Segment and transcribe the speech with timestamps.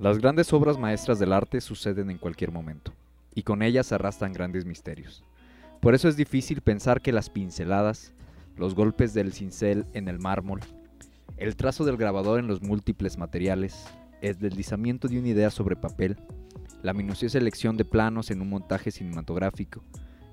[0.00, 2.94] Las grandes obras maestras del arte suceden en cualquier momento,
[3.34, 5.22] y con ellas arrastran grandes misterios.
[5.82, 8.14] Por eso es difícil pensar que las pinceladas,
[8.56, 10.60] los golpes del cincel en el mármol,
[11.36, 13.84] el trazo del grabador en los múltiples materiales,
[14.22, 16.16] el deslizamiento de una idea sobre papel,
[16.82, 19.84] la minuciosa elección de planos en un montaje cinematográfico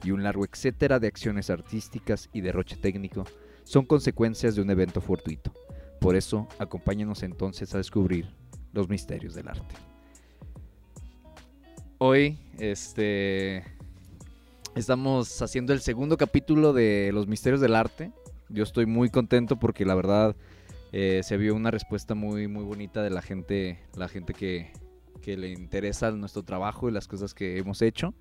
[0.02, 3.26] y un largo etcétera de acciones artísticas y derroche técnico
[3.66, 5.52] son consecuencias de un evento fortuito.
[6.00, 8.30] Por eso, acompáñenos entonces a descubrir
[8.74, 9.76] los misterios del arte.
[12.00, 13.64] Hoy, este,
[14.76, 18.12] estamos haciendo el segundo capítulo de los misterios del arte.
[18.50, 20.36] Yo estoy muy contento porque la verdad
[20.92, 24.72] eh, se vio una respuesta muy, muy bonita de la gente, la gente que,
[25.22, 28.14] que le interesa nuestro trabajo y las cosas que hemos hecho.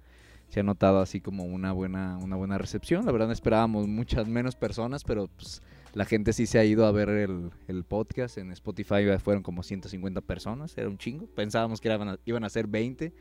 [0.48, 3.04] Se ha notado así como una buena, una buena recepción.
[3.04, 5.60] La verdad esperábamos muchas menos personas, pero pues
[5.96, 8.36] la gente sí se ha ido a ver el, podcast.
[8.36, 11.26] En Spotify fueron como 150 personas, era un chingo.
[11.26, 11.88] Pensábamos que
[12.26, 13.14] iban a, ser 20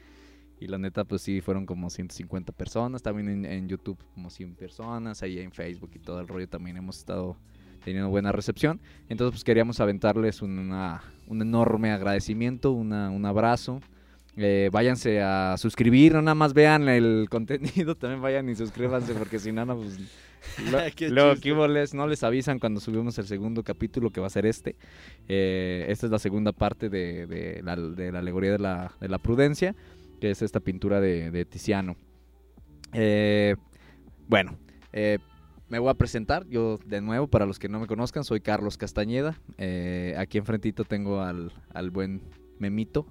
[0.59, 3.01] y la neta pues sí fueron como 150 personas.
[3.01, 6.97] También en, YouTube como 100 personas, ahí en Facebook y todo el rollo también hemos
[6.97, 7.37] estado
[7.85, 8.81] teniendo buena recepción.
[9.07, 13.79] Entonces pues queríamos aventarles una, un enorme agradecimiento, una, un abrazo.
[14.35, 19.39] Eh, váyanse a suscribir, no nada más vean el contenido, también vayan y suscríbanse porque
[19.39, 19.97] si no, no, pues,
[21.09, 24.45] luego aquí les- no les avisan cuando subimos el segundo capítulo que va a ser
[24.45, 24.75] este.
[25.27, 29.09] Eh, esta es la segunda parte de, de la, de la alegoría de la, de
[29.09, 29.75] la prudencia,
[30.21, 31.95] que es esta pintura de, de Tiziano.
[32.93, 33.55] Eh,
[34.27, 34.57] bueno,
[34.93, 35.19] eh,
[35.69, 36.45] me voy a presentar.
[36.47, 39.39] Yo, de nuevo, para los que no me conozcan, soy Carlos Castañeda.
[39.57, 42.21] Eh, aquí enfrentito tengo al, al buen
[42.59, 43.07] Memito,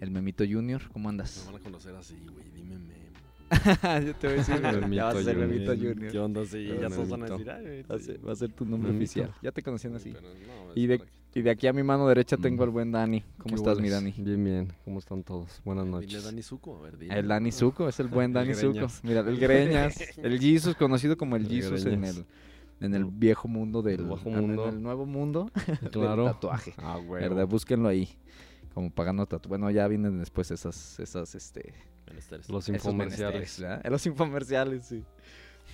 [0.00, 0.82] el Memito Junior.
[0.92, 1.44] ¿Cómo Me andas?
[1.46, 2.48] van a conocer así, güey.
[2.54, 3.17] Dime memo.
[4.06, 5.36] Yo te voy a decir, Memito ya vas a ser.
[5.36, 6.12] Memito Junior.
[6.12, 6.44] ¿Qué onda?
[6.44, 7.84] Sí, Pero ya todos van a decir, ay,
[8.26, 9.04] Va a ser, tu nombre Memito.
[9.04, 9.34] oficial.
[9.42, 10.10] Ya te conocían así.
[10.12, 11.00] Pero no, Y de,
[11.34, 12.66] y de aquí a mi mano derecha tengo Mm.
[12.66, 13.20] al buen Dani.
[13.38, 13.88] ¿Cómo ¿Qué estás, mi?
[13.88, 14.12] Dani?
[14.18, 14.72] Bien, bien.
[14.84, 15.60] ¿Cómo están todos?
[15.64, 16.24] Buenas Dile noches.
[16.24, 17.18] Dani Zuko, a ver, dile.
[17.18, 18.72] El Dani Zuko, es el buen Dani Zuko.
[18.74, 19.00] Greñas.
[19.04, 22.24] Mira, el Greñas, el Jesus, conocido como el El Jesus en el,
[22.80, 25.50] en el viejo mundo del en el nuevo mundo
[25.92, 26.24] Claro.
[26.24, 26.74] del tatuaje.
[26.78, 27.22] Ah, güey.
[27.22, 27.46] ¿Verdad?
[27.46, 28.08] Búsquenlo ahí.
[28.74, 29.48] Como pagando tatu.
[29.48, 31.72] Bueno, ya vienen después esas, esas, este,
[32.08, 32.48] Menesteres.
[32.48, 33.62] Los infomerciales.
[33.90, 35.04] Los infomerciales, sí.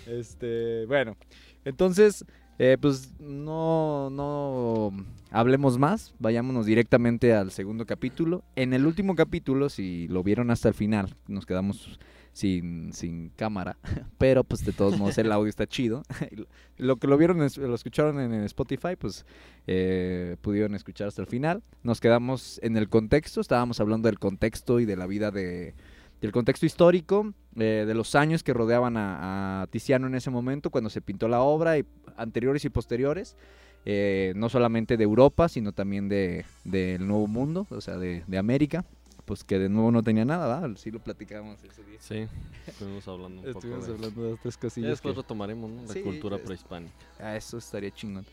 [0.06, 1.16] Este, bueno,
[1.64, 2.24] entonces,
[2.58, 4.92] eh, pues no, no
[5.30, 8.44] hablemos más, vayámonos directamente al segundo capítulo.
[8.54, 11.98] En el último capítulo, si lo vieron hasta el final, nos quedamos
[12.34, 13.78] sin, sin cámara,
[14.18, 16.02] pero pues de todos modos el audio está chido.
[16.76, 19.24] lo que lo vieron, lo escucharon en Spotify, pues
[19.66, 21.62] eh, pudieron escuchar hasta el final.
[21.82, 25.74] Nos quedamos en el contexto, estábamos hablando del contexto y de la vida de,
[26.20, 30.70] del contexto histórico, eh, de los años que rodeaban a, a Tiziano en ese momento,
[30.70, 31.84] cuando se pintó la obra, y
[32.16, 33.36] anteriores y posteriores,
[33.84, 38.38] eh, no solamente de Europa, sino también de- del Nuevo Mundo, o sea, de, de
[38.38, 38.84] América,
[39.26, 40.76] pues que de nuevo no tenía nada, ¿verdad?
[40.78, 41.98] Sí lo platicábamos ese día.
[42.00, 42.26] Sí,
[42.66, 44.90] estuvimos hablando un Estuvimos poco de hablando de Ya cosillas.
[44.90, 45.82] después que- retomaremos, ¿no?
[45.82, 46.92] La Sí, cultura prehispánica.
[47.18, 48.24] Ah, eso estaría chingón.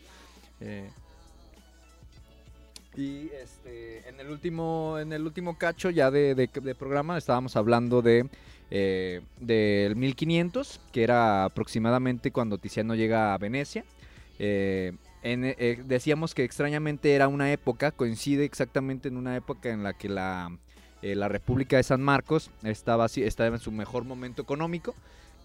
[0.60, 0.90] Eh,
[2.96, 6.48] y este, en el último, en el último cacho ya de,
[6.78, 8.28] programa estábamos hablando de
[8.70, 13.84] eh, del 1500, que era aproximadamente cuando Tiziano llega a Venecia.
[14.38, 14.92] Eh,
[15.22, 20.08] eh, decíamos que extrañamente era una época, coincide exactamente en una época en la que
[20.08, 20.50] la,
[21.00, 24.94] eh, la República de San Marcos estaba, estaba en su mejor momento económico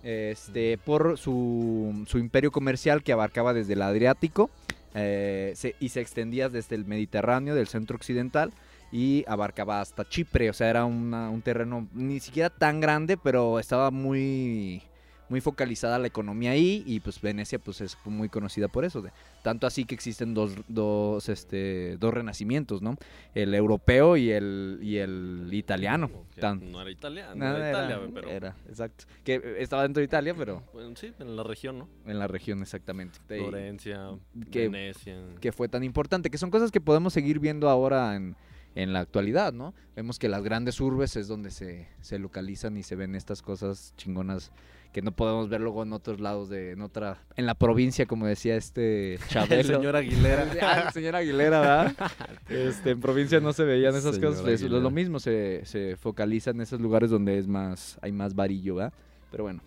[0.04, 4.50] este, por su, su imperio comercial que abarcaba desde el Adriático
[4.98, 8.52] eh, y se extendía desde el Mediterráneo, del centro occidental,
[8.92, 10.50] y abarcaba hasta Chipre.
[10.50, 14.82] O sea, era un terreno ni siquiera tan grande, pero estaba muy,
[15.30, 19.02] muy focalizada la economía ahí, y pues Venecia pues es muy conocida por eso.
[19.02, 19.12] de-
[19.44, 22.96] tanto así que existen dos, dos, este, dos renacimientos, ¿no?
[23.34, 26.10] El europeo y el, y el italiano.
[26.40, 28.30] Tan- No era italiano, Nada, era Italia, era- pero...
[28.30, 29.06] era, exacto.
[29.24, 31.90] Que eh, estaba dentro de Italia, pero Bueno, sí, en la región, ¿no?
[32.06, 33.20] en la región exactamente.
[33.28, 34.10] Florencia,
[34.52, 35.18] que- Venecia.
[35.40, 38.36] que fue tan importante, que son cosas que podemos seguir viendo ahora en,
[38.78, 39.74] en la actualidad, ¿no?
[39.96, 43.96] Vemos que las grandes urbes es donde se, se localizan y se ven estas cosas
[43.98, 44.52] chingonas
[44.94, 48.28] que no podemos ver luego en otros lados de, en otra, en la provincia, como
[48.28, 49.62] decía este Chabelo.
[49.62, 50.48] El señor Aguilera.
[50.62, 51.96] Ah, el señor Aguilera, ¿verdad?
[52.50, 54.48] Este, en provincia no se veían esas Señor cosas.
[54.48, 54.90] Es lo Aguilera.
[54.92, 58.94] mismo, se, se focaliza en esos lugares donde es más, hay más varillo, ¿verdad?
[59.32, 59.62] Pero bueno,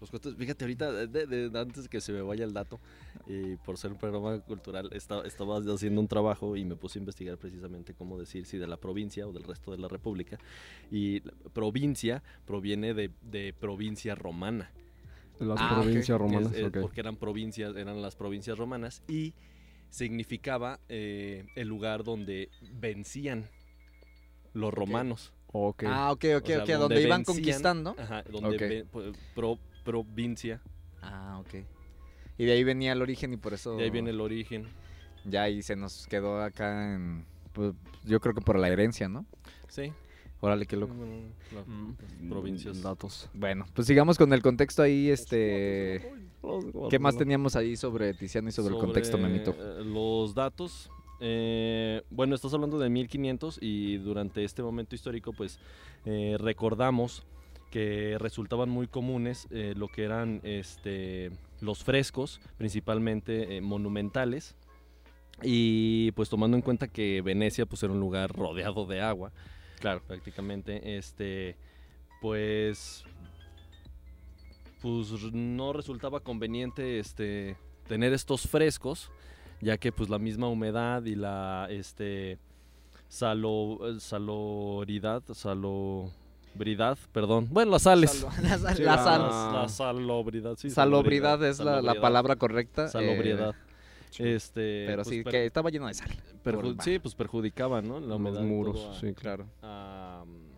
[0.00, 2.80] Los cuentos- fíjate, ahorita, de- de- antes que se me vaya el dato,
[3.26, 7.00] y por ser un programa cultural, esta- estaba haciendo un trabajo y me puse a
[7.00, 10.38] investigar precisamente cómo decir si de la provincia o del resto de la república.
[10.90, 14.70] Y la provincia proviene de, de provincia romana.
[15.38, 16.70] Las Ah, provincias romanas, eh.
[16.70, 19.34] Porque eran provincias, eran las provincias romanas y
[19.88, 22.48] significaba eh, el lugar donde
[22.80, 23.48] vencían.
[24.52, 25.32] los romanos.
[25.52, 25.84] Ok.
[25.86, 26.68] Ah, ok, ok, O sea, ok.
[26.70, 27.94] Donde, iban vencían- conquistando.
[27.96, 28.84] Ajá, donde ve-
[29.34, 30.60] pro- provincia.
[31.02, 31.64] Ah, ok.
[32.38, 33.76] Y de ahí venía el origen y por eso.
[33.76, 34.66] De ahí viene el origen.
[35.24, 37.24] Ya ahí se nos quedó acá en.
[37.52, 37.74] Pues,
[38.04, 39.26] yo creo que por la herencia, ¿no?
[39.68, 39.92] Sí.
[40.40, 40.94] Órale, qué loco.
[40.94, 41.14] Bueno,
[41.54, 42.80] las Mm, provincias.
[42.82, 43.28] Datos.
[43.34, 46.14] Bueno, pues sigamos con el contexto ahí, este...
[46.88, 49.54] ¿Qué más teníamos ahí sobre Tiziano y sobre, el contexto, Memito?
[49.84, 50.90] Los datos.
[51.20, 55.58] eh, bueno, estás hablando de 1500 y durante este momento histórico, pues
[56.06, 57.22] eh, recordamos
[57.70, 61.30] que resultaban muy comunes eh, lo que eran este,
[61.60, 64.56] los frescos, principalmente eh, monumentales.
[65.42, 69.32] Y pues tomando en cuenta que Venecia pues era un lugar rodeado de agua,
[69.78, 70.02] Claro.
[70.06, 71.56] prácticamente, este,
[72.20, 73.04] pues,
[74.82, 77.56] pues no resultaba conveniente, este,
[77.88, 79.10] tener estos frescos,
[79.62, 82.38] ya que pues la misma humedad y la, este,
[83.08, 85.22] salo, eh, saloridad,
[86.52, 88.26] salobridad, perdón, bueno, las sales.
[88.42, 88.76] La sal.
[88.76, 89.52] Sí, la la- sal.
[89.54, 92.84] La salobridad, sí, Salobridad es la, la salobridad, palabra correcta.
[92.86, 93.54] eh, Salobriedad.
[94.18, 96.10] Este, pero pues, sí, per- que estaba lleno de sal.
[96.82, 98.00] sí, pues perjudicaba, ¿no?
[98.00, 99.12] La Los humedad muros, a- sí.
[99.14, 99.46] Claro.
[99.62, 100.49] a, mm,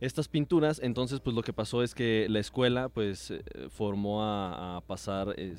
[0.00, 0.80] estas pinturas.
[0.82, 5.56] Entonces, pues lo que pasó es que la escuela, pues, eh, formó a, pasar, eh,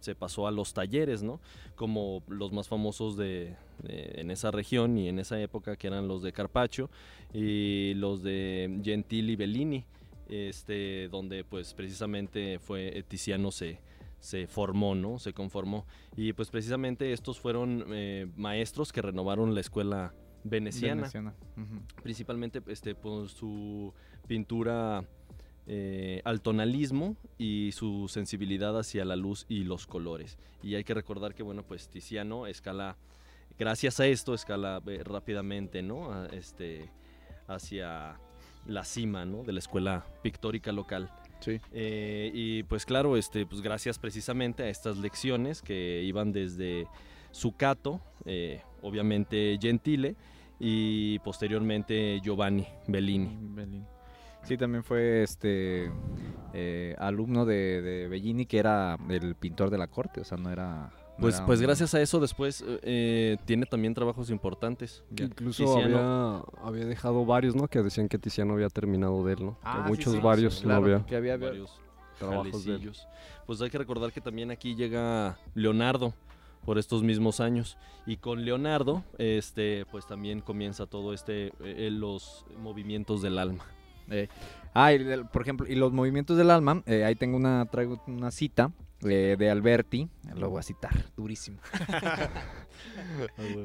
[0.00, 1.40] se, pasó a los talleres, ¿no?
[1.76, 6.08] Como los más famosos de, de- en esa región y en esa época, que eran
[6.08, 6.90] los de Carpaccio
[7.32, 9.84] y los de Gentili Bellini,
[10.28, 13.80] este, donde, pues, precisamente fue eh, Tiziano se
[14.20, 15.20] se formó, ¿no?
[15.20, 15.86] Se conformó.
[16.16, 20.12] Y pues precisamente estos fueron eh, maestros que renovaron la escuela
[20.44, 21.34] veneciana, Veneciana.
[22.02, 23.92] Principalmente este, por su
[24.26, 25.04] pintura
[25.66, 30.38] eh, al tonalismo y su sensibilidad hacia la luz y los colores.
[30.62, 32.96] Y hay que recordar que, bueno, pues Tiziano escala,
[33.58, 36.12] gracias a esto, escala eh, rápidamente, ¿no?
[36.12, 36.90] A- este,
[37.46, 38.18] hacia
[38.66, 39.44] la cima, ¿no?
[39.44, 41.10] De la escuela pictórica local.
[41.40, 41.60] Sí.
[41.72, 46.86] Eh, y pues claro, este, pues gracias precisamente a estas lecciones que iban desde
[47.32, 50.14] Zucato, eh, obviamente Gentile,
[50.60, 53.36] y posteriormente Giovanni Bellini.
[53.40, 53.84] Bellini.
[54.42, 55.90] Sí, también fue este
[56.54, 60.50] eh, alumno de, de Bellini, que era el pintor de la corte, o sea, no
[60.50, 60.90] era...
[60.90, 65.04] no Pues, era pues un- gracias a eso después eh, tiene también trabajos importantes.
[65.10, 65.24] Ya.
[65.26, 66.44] Incluso Tiziano.
[66.58, 67.68] había, había dejado varios, ¿no?
[67.68, 69.58] Que decían que Tiziano había terminado de él, ¿no?
[69.62, 71.80] Ah, que sí, muchos sí, varios sí, no había que había, había- varios
[72.18, 72.78] trabajos de él.
[72.78, 73.06] jalecillos.
[73.46, 76.14] Pues hay que recordar que también aquí llega Leonardo
[76.68, 77.78] por estos mismos años.
[78.04, 83.64] Y con Leonardo este pues también comienza todo este eh, eh, los movimientos del alma
[84.10, 84.28] Eh,
[84.84, 88.30] ah, y por ejemplo, y los movimientos del alma, eh, ahí tengo una, traigo una
[88.30, 88.72] cita
[89.04, 91.58] eh, de Alberti, lo voy a citar, durísimo.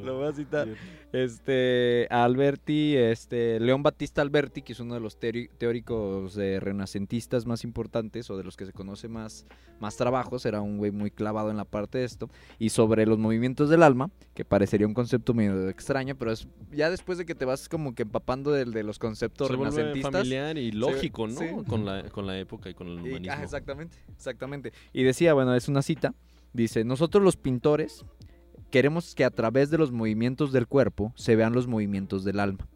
[0.03, 0.67] Lo voy a citar.
[1.11, 7.63] Este, Alberti, este, León Battista Alberti, que es uno de los teóricos eh, renacentistas más
[7.63, 9.45] importantes o de los que se conoce más,
[9.79, 13.17] más trabajos, era un güey muy clavado en la parte de esto, y sobre los
[13.17, 17.35] movimientos del alma, que parecería un concepto medio extraño, pero es ya después de que
[17.35, 20.11] te vas como que empapando de, los conceptos se vuelve renacentistas.
[20.11, 21.47] familiar y lógico no sí.
[21.67, 24.73] con la con la época y con el Y- humanismo ah, exactamente, exactamente.
[24.93, 26.13] Y decía, bueno, es una cita,
[26.53, 28.05] dice, nosotros los pintores
[28.71, 32.67] queremos que a través de los movimientos del cuerpo se vean los movimientos del alma.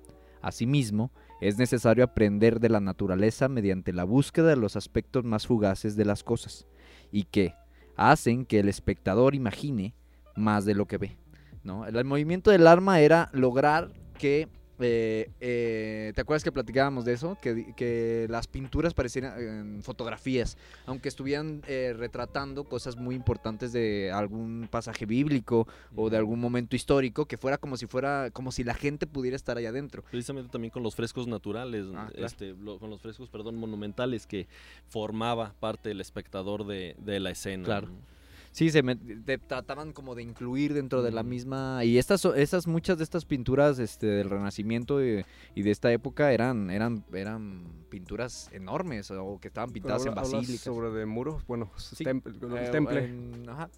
[0.41, 5.95] Asimismo, es necesario aprender de la naturaleza mediante la búsqueda de los aspectos más fugaces
[5.95, 6.67] de las cosas
[7.11, 7.53] y que
[7.95, 9.95] hacen que el espectador imagine
[10.35, 11.17] más de lo que ve.
[11.63, 11.85] ¿no?
[11.85, 14.47] El, el movimiento del alma era lograr que
[14.79, 17.37] eh, eh, ¿Te acuerdas que platicábamos de eso?
[17.41, 19.33] Que, di- que las pinturas parecieran
[19.79, 26.17] eh, fotografías, aunque estuvieran eh, retratando cosas muy importantes de algún pasaje bíblico o de
[26.17, 29.65] algún momento histórico, que fuera como si fuera, como si la gente pudiera estar ahí
[29.65, 30.03] adentro.
[30.11, 32.25] precisamente también con los frescos naturales Ah, claro.
[32.25, 34.47] este lo- con los frescos perdón monumentales que
[34.87, 37.87] formaba parte del espectador de, de la escena Claro.
[37.87, 38.16] ¿no?
[38.57, 42.97] Sí, se te trataban como de incluir dentro de la misma y estas esas muchas
[42.97, 45.23] de estas pinturas este del Renacimiento y,
[45.53, 50.23] y de esta época eran eran eran pinturas enormes o que estaban pintadas en Pero
[50.23, 50.61] basílicas.
[50.61, 52.03] sobre de muros, bueno, Sí.
[52.03, 53.05] temple, Eh, temple.
[53.05, 53.69] en- ajá.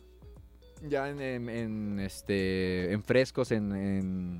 [0.87, 4.39] Ya en, en- en, este en frescos, en,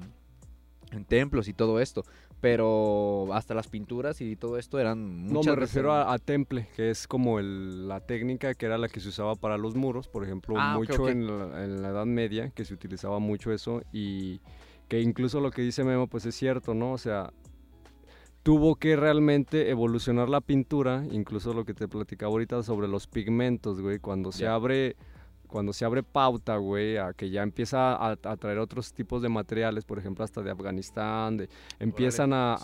[0.91, 2.05] en templos y todo esto.
[2.41, 6.89] Pero hasta las pinturas y todo esto eran No, me refiero a, a temple, que
[6.89, 10.24] es como el- la técnica que era la que se usaba para los muros, por
[10.24, 11.10] ejemplo, Ah, mucho.
[11.10, 14.39] En, la, en la Edad Media, que se utilizaba mucho eso y
[14.88, 16.93] que incluso lo que dice Memo, pues es cierto, ¿no?
[16.93, 17.31] O sea,
[18.41, 23.81] tuvo que realmente evolucionar la pintura, incluso lo que te platicaba ahorita sobre los pigmentos,
[23.81, 24.96] güey, cuando se abre
[25.50, 29.29] cuando se abre pauta, güey, a que ya empieza a, a traer otros tipos de
[29.29, 32.56] materiales, por ejemplo, hasta de Afganistán, de, empiezan a,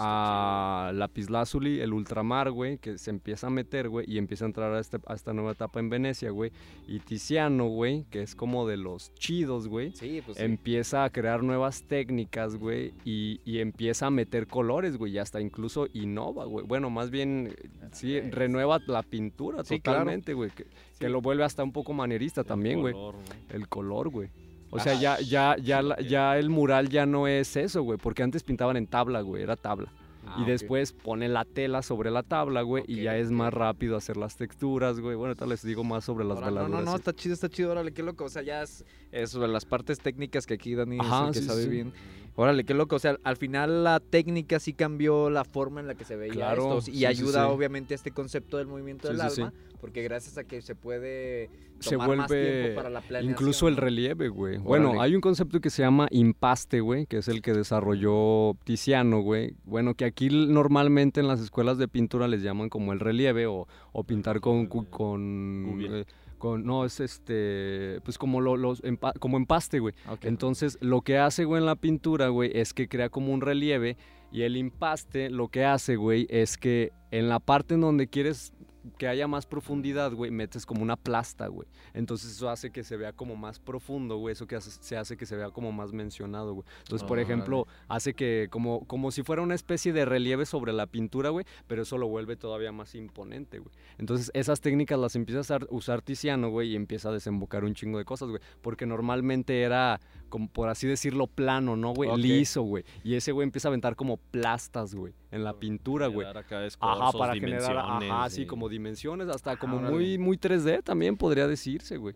[0.88, 4.74] a lapislázuli, el ultramar, güey, que se empieza a meter, güey, y empieza a entrar
[4.74, 6.52] a, este- a esta nueva etapa en Venecia, güey,
[6.88, 11.44] y Tiziano, güey, que es como de los chidos, güey, Sí, pues empieza a crear
[11.44, 16.66] nuevas técnicas, güey, y, y empieza a meter colores, güey, y hasta incluso innova, güey.
[16.66, 17.56] Bueno, más bien,
[17.92, 20.52] sí, renueva la pintura sí, totalmente, güey,
[21.00, 22.94] que, que lo vuelve hasta un poco manierista también, güey.
[22.94, 23.14] ¿no?
[23.50, 24.30] El color, güey.
[24.72, 27.82] O sea, Ah, ya, ya, ya, sí, la- ya el mural ya no es eso,
[27.84, 29.92] güey, porque antes pintaban en tabla, güey, era tabla.
[30.28, 30.48] Ah, y ok.
[30.48, 33.34] después pone la tela sobre la tabla, güey, y Ok, ya es ok.
[33.34, 35.16] más rápido hacer las texturas, güey.
[35.16, 36.84] Bueno, ahorita les digo más sobre las Ahora, no, veladuras.
[36.84, 38.26] no, no, y- está chido, está chido, órale, qué loco.
[38.26, 41.34] O sea, ya es, es sobre las partes técnicas que aquí Dani es Ajá, el
[41.34, 41.70] que sí, sabe sí.
[41.70, 41.94] bien.
[42.38, 42.98] Órale, qué loco.
[42.98, 46.34] O sea, al final la técnica sí cambió la forma en la que se veía
[46.34, 46.92] Claro, esto.
[46.92, 47.52] Y sí, ayuda, sí.
[47.52, 49.42] obviamente, a este concepto del movimiento Sí, del sí, sí.
[49.42, 49.54] alma.
[49.80, 51.50] Porque gracias a que se puede
[51.80, 53.32] Se más vuelve tiempo para la planeación.
[53.32, 54.58] Incluso el relieve, güey.
[54.58, 59.22] Bueno, hay un concepto que se llama impaste, güey, que es el que desarrolló Tiziano,
[59.22, 59.56] güey.
[59.64, 63.68] Bueno, que aquí normalmente en las escuelas de pintura les llaman como el relieve o,
[63.92, 64.66] o pintar con...
[64.68, 66.06] con, eh,
[66.38, 68.00] con no, es este...
[68.04, 69.94] Pues como, lo- los, empa- como empaste, güey.
[70.28, 73.98] Entonces, lo que hace, güey, en la pintura, güey, es que crea como un relieve
[74.32, 78.54] y el impaste lo que hace, güey, es que en la parte en donde quieres
[78.98, 81.68] que haya más profundidad, güey, metes como una plasta, güey.
[81.94, 84.34] Entonces eso hace que se vea como más profundo, güey.
[84.34, 86.68] Eso que hace, se hace que se vea como más mencionado, güey.
[86.80, 90.88] Entonces, por ejemplo, hace que como, como si fuera una especie de relieve sobre la
[90.88, 93.74] pintura, güey, pero eso lo vuelve todavía más imponente, güey.
[93.98, 97.74] Entonces, esas técnicas las empieza a usar- usar Tiziano, güey, y empieza a desembocar un
[97.74, 98.42] chingo de cosas, güey.
[98.62, 102.10] Porque normalmente era, como por así decirlo, plano, ¿no, güey?
[102.18, 102.84] Liso, güey.
[103.04, 106.28] Y ese güey empieza a aventar como plastas, güey, en la pintura, güey.
[106.28, 111.18] Ajá, para generar, ajá, sí, y- como dimensiones, hasta Ah, como muy, muy 3D también
[111.18, 112.16] podría decirse, güey.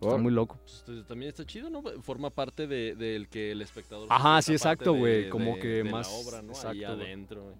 [0.00, 0.56] Está muy loco.
[0.62, 1.80] Pues, este, también está chido, ¿no?
[2.02, 4.08] Forma parte de- del que el espectador...
[4.10, 6.48] Ajá, sí, exacto, de- güey, como de- que de más- La obra, ¿no?
[6.52, 7.06] Ahí exacto, güey.
[7.06, 7.54] adentro, güey.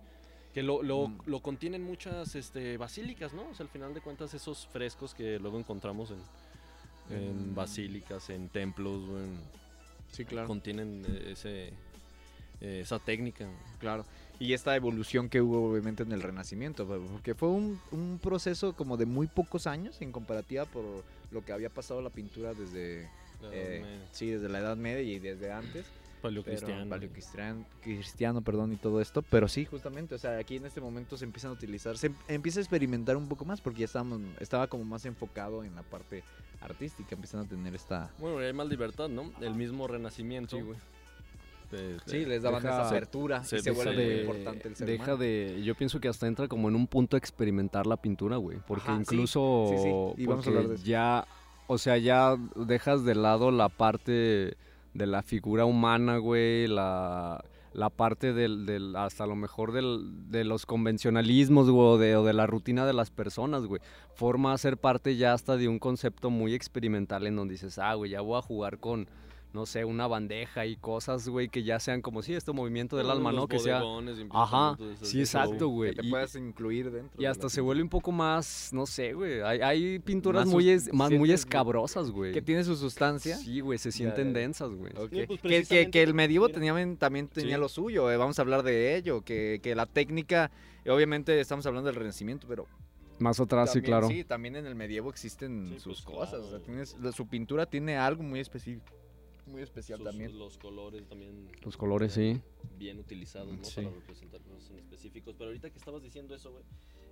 [0.52, 1.18] Que lo, lo, Mm.
[1.26, 3.48] lo contienen muchas este, basílicas, ¿no?
[3.48, 7.54] O sea, al final de cuentas, esos frescos que luego encontramos en, en Mm.
[7.54, 9.22] basílicas, en templos, güey,
[10.12, 10.46] Sí, claro.
[10.46, 11.72] contienen eh, ese,
[12.60, 13.46] eh, esa técnica.
[13.80, 14.04] Claro.
[14.38, 18.74] Y esta evolución que hubo obviamente en el Renacimiento, pues, porque fue un, un proceso
[18.74, 20.84] como de muy pocos años en comparativa por
[21.30, 23.08] lo que había pasado la pintura desde,
[23.50, 25.86] eh, sí, desde la Edad Media y desde antes.
[26.22, 26.84] Paleocristiano.
[26.88, 29.22] Pero, paleocristian- cristiano, perdón, y todo esto.
[29.22, 32.14] Pero sí, justamente, o sea, aquí en este momento se empiezan a utilizar, se em-
[32.28, 35.82] empieza a experimentar un poco más porque ya estábamos, estaba como más enfocado en la
[35.82, 36.22] parte
[36.60, 38.10] artística, empiezan a tener esta...
[38.18, 39.32] Bueno, hay más libertad, ¿no?
[39.40, 40.56] El mismo renacimiento.
[40.56, 40.78] Sí, güey.
[42.04, 45.04] Sí, les daban deja- esa apertura se y se vuelve muy importante el ser deja
[45.04, 45.16] humano.
[45.16, 48.58] de, yo pienso que hasta entra como en un punto de experimentar la pintura, güey,
[48.66, 50.84] porque Ajá, incluso sí, sí, y vamos a hablar de eso.
[50.84, 51.26] ya,
[51.68, 54.54] o sea, ya dejas de lado la parte
[54.94, 60.44] de la figura humana, güey, la, la parte del, del hasta lo mejor del, de
[60.44, 63.80] los convencionalismos, güey, o de, o de la rutina de las personas, güey.
[64.14, 67.94] Forma a ser parte ya hasta de un concepto muy experimental en donde dices, ah,
[67.94, 69.08] güey, ya voy a jugar con,
[69.52, 73.10] no sé, una bandeja y cosas, güey, que ya sean como, sí, este movimiento del
[73.10, 73.46] alma, ¿no?
[73.48, 73.82] Que sea...
[74.30, 75.90] Ajá, sí, exacto, güey.
[75.94, 77.20] que te y- puedas incluir dentro.
[77.20, 77.64] y de hasta se pintura.
[77.66, 79.42] vuelve un poco más, no sé, güey.
[79.42, 82.32] Hay, hay pinturas Más muy, es- más muy escabrosas, güey.
[82.32, 83.36] Que tiene su sustancia.
[83.36, 84.40] Sí, güey, se sienten ya.
[84.40, 84.92] densas, güey.
[84.96, 85.12] Ok.
[85.12, 87.60] No, pues, que, que- precisamente- que el medievo tenía, también tenía Sí.
[87.60, 90.50] lo suyo, eh, vamos a hablar de ello, que, que la técnica,
[90.88, 92.66] obviamente estamos hablando del Renacimiento, pero
[93.18, 94.08] Más atrás, sí, claro.
[94.08, 96.46] sí, también en el medievo existen Sí, sus pues, cosas, claro.
[96.46, 98.86] o sea, tienes- su pintura tiene algo muy específico,
[99.46, 100.38] muy especial Sus- también.
[100.38, 101.50] Los colores también.
[101.64, 102.40] Los colores, sí.
[102.78, 103.64] Bien utilizados, ¿no?
[103.64, 103.82] Sí.
[103.82, 105.34] Para representar cosas en específicos.
[105.36, 106.64] Pero ahorita que estabas diciendo eso, güey,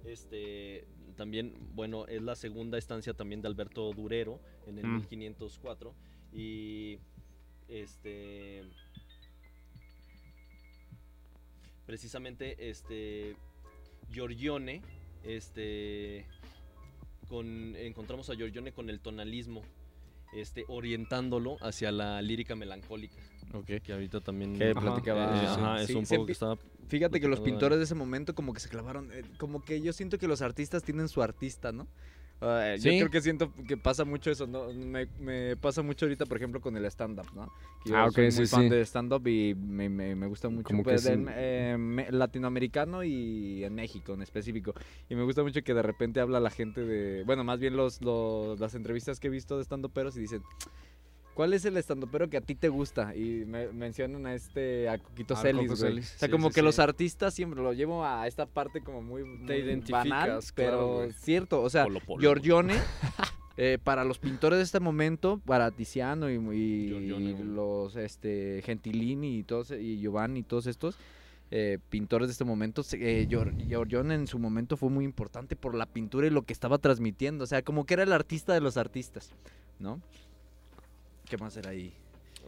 [0.04, 4.96] este, también, bueno, es la segunda estancia también de Alberto Durero en el Mm.
[4.96, 5.94] 1504.
[6.32, 6.98] Y,
[7.68, 8.62] este,
[11.86, 13.36] precisamente, este,
[14.12, 14.82] Giorgione,
[15.24, 16.26] este,
[17.28, 19.62] con, encontramos a Giorgione con el tonalismo.
[20.32, 23.16] Este, orientándolo hacia la lírica melancólica.
[23.66, 24.56] Que ahorita también.
[24.56, 25.42] Que platicaba.
[25.42, 25.82] Eh, ajá, sí.
[25.82, 26.56] es Sí, un poco que estaba.
[26.86, 29.92] Fíjate que los pintores de ese momento como que se clavaron, eh, como que yo
[29.92, 31.86] siento que los artistas tienen su artista, ¿no?
[32.76, 34.72] Yo creo que siento que pasa mucho eso, ¿no?
[34.72, 37.52] Me, me pasa mucho ahorita, por ejemplo, con el stand-up, ¿no?
[37.82, 38.68] Que yo Ah, ok, soy sí, muy fan sí.
[38.68, 43.62] de stand-up y me, me, me gusta mucho Como pues, del, eh, me- latinoamericano y
[43.64, 44.72] en México en específico.
[45.08, 48.00] Y me gusta mucho que de repente habla la gente de, bueno, más bien los,
[48.00, 50.42] los- las entrevistas que he visto de stand-uperos y dicen...
[51.40, 53.16] ¿Cuál es el estandopero que a ti te gusta?
[53.16, 55.90] Y me mencionan a este, a Coquito Ah, Celis, Coco güey.
[55.92, 56.14] Celis.
[56.14, 56.64] O sea, Sí, como sí, que sí.
[56.66, 60.94] los artistas siempre lo llevo a esta parte como muy, muy identificas, banal, claro, pero
[60.96, 61.12] güey.
[61.12, 61.62] cierto.
[61.62, 62.74] O sea, Polo Polo, Giorgione,
[63.56, 67.30] Eh, para los pintores de este momento, para Tiziano y, y- Giorgione.
[67.30, 70.96] y los este, Gentilini y, todos, y Giovanni y todos estos
[71.50, 75.74] eh, pintores de este momento, eh, Gior- Giorgione en su momento fue muy importante por
[75.74, 77.44] la pintura y lo que estaba transmitiendo.
[77.44, 79.32] O sea, como que era el artista de los artistas,
[79.78, 80.00] ¿no?
[81.30, 81.92] ¿Qué más era ahí?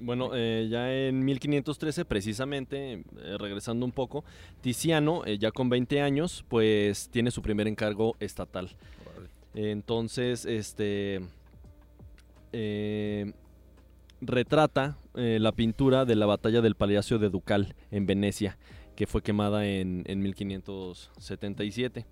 [0.00, 4.24] Bueno, eh, ya en 1513, precisamente, eh, regresando un poco,
[4.60, 8.70] Tiziano, eh, ya con 20 años, pues tiene su primer encargo estatal.
[9.54, 11.20] Entonces, este
[14.20, 18.58] retrata la pintura de la batalla del Palacio de Ducal en Venecia,
[18.96, 22.04] que fue quemada en, en 1577.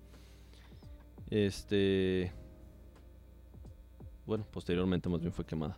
[1.29, 2.31] Este.
[4.25, 5.75] Bueno, posteriormente más bien fue quemada.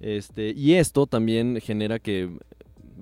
[0.00, 2.30] Este, y esto también genera que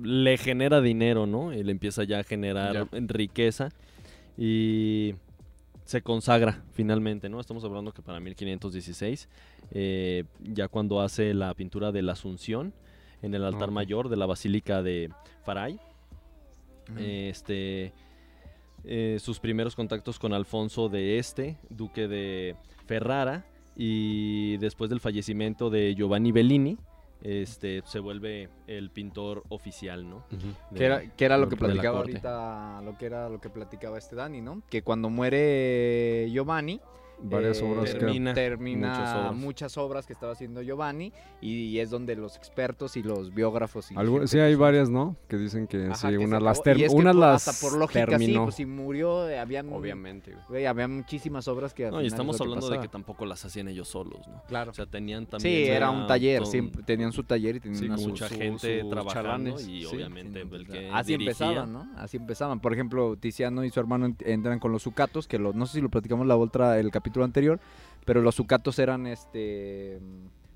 [0.02, 1.52] le genera dinero, ¿no?
[1.52, 2.88] Él empieza ya a generar Ya.
[3.06, 3.70] riqueza
[4.36, 5.14] y
[5.84, 7.40] se consagra finalmente, ¿no?
[7.40, 9.28] Estamos hablando que para 1516,
[9.72, 12.74] eh, ya cuando hace la pintura de la Asunción
[13.22, 15.10] en el altar mayor de la Basílica de
[15.44, 15.78] Faray,
[16.98, 17.92] este,
[18.84, 22.54] eh, sus primeros contactos con Alfonso de Este, duque de
[22.86, 23.44] Ferrara,
[23.76, 26.76] y después del fallecimiento de Giovanni Bellini,
[27.22, 30.24] este, se vuelve el pintor oficial, ¿no?
[30.70, 34.16] De- Que era, era lo que platicaba ahorita, lo que era lo que platicaba este
[34.16, 34.62] Dani, ¿no?
[34.70, 36.80] Que cuando muere Giovanni,
[37.22, 37.98] Varias eh, obras que...
[37.98, 38.34] termina.
[38.34, 39.34] termina muchas obras.
[39.34, 43.94] muchas obras que estaba haciendo Giovanni y, es donde los expertos y los biógrafos y
[43.94, 45.16] sí, que hay son- varias, ¿no?
[45.28, 46.62] Que dicen que Ajá, sí, que unas las, acabó.
[46.64, 48.32] ter- Y es que unas por- las hasta por lógica terminó.
[48.40, 50.66] sí, pues si murió eh, habían Obviamente, güey.
[50.66, 53.68] había muchísimas obras que al No, y es estamos hablando de que tampoco las hacían
[53.68, 54.42] ellos solos, ¿no?
[54.46, 54.70] claro.
[54.70, 55.64] O sea, tenían también...
[55.66, 58.34] Sí, era un taller, siempre tenían su taller y tenían Sí, una su- mucha su-
[58.36, 61.88] gente sus trabajando chalanes, y obviamente Sí, el que Así dirigía- empezaban, ¿no?
[61.96, 62.60] Así empezaban.
[62.60, 65.74] Por ejemplo, Tiziano y su hermano ent- entran con los sucatos, que lo- no sé
[65.74, 67.60] si lo platicamos la otra, el capítulo anterior,
[68.04, 69.98] pero los sucatos eran este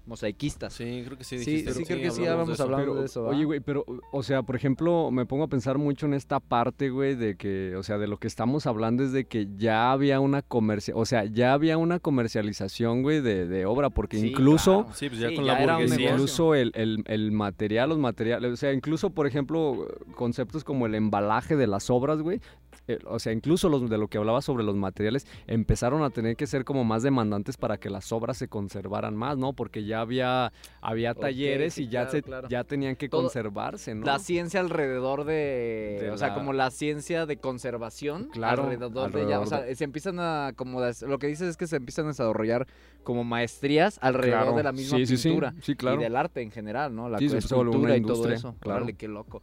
[0.07, 0.73] mosaiquistas.
[0.73, 1.73] Sí, creo que sí Sí, dijiste.
[1.75, 4.43] sí, creo que sí, hablamos habíamos de Pero, de eso, Oye, güey, pero, o sea,
[4.43, 7.97] por ejemplo, me pongo a pensar mucho en esta parte, güey, de que, o sea,
[7.97, 11.53] de lo que estamos hablando es de que ya había una comercia, o sea, ya
[11.53, 14.81] había una comercialización, güey, de, de obra, porque Sí, incluso...
[14.85, 14.97] claro.
[14.97, 15.81] Sí, pues ya Sí, con ya la era.
[15.85, 20.95] Incluso el, el- el material, los materiales, o sea, incluso, por ejemplo, conceptos como el
[20.97, 22.41] embalaje de las obras, güey,
[22.89, 26.37] eh, o sea, incluso los de lo que hablaba sobre los materiales, empezaron a tener
[26.37, 29.53] que ser como más demandantes para que las obras se conservaran más, ¿no?
[29.53, 32.49] Porque ya había, había talleres sí, y ya, claro, se, claro.
[32.49, 34.05] ya tenían que Todo- conservarse, ¿no?
[34.07, 39.23] La ciencia alrededor de, De o sea, como la ciencia de conservación Claro, alrededor, de
[39.25, 42.09] ella, o sea, se empiezan a como lo que dices es que se empiezan a
[42.09, 42.67] desarrollar
[43.05, 44.57] como maestrías alrededor Claro.
[44.57, 46.01] de la misma Sí, sí, sí, pintura sí, claro.
[46.01, 47.09] y del arte en general, ¿no?
[47.09, 48.55] La Sí, se empezó a volver escultura una y todo eso.
[48.61, 48.77] claro.
[48.79, 49.43] Órale, qué loco.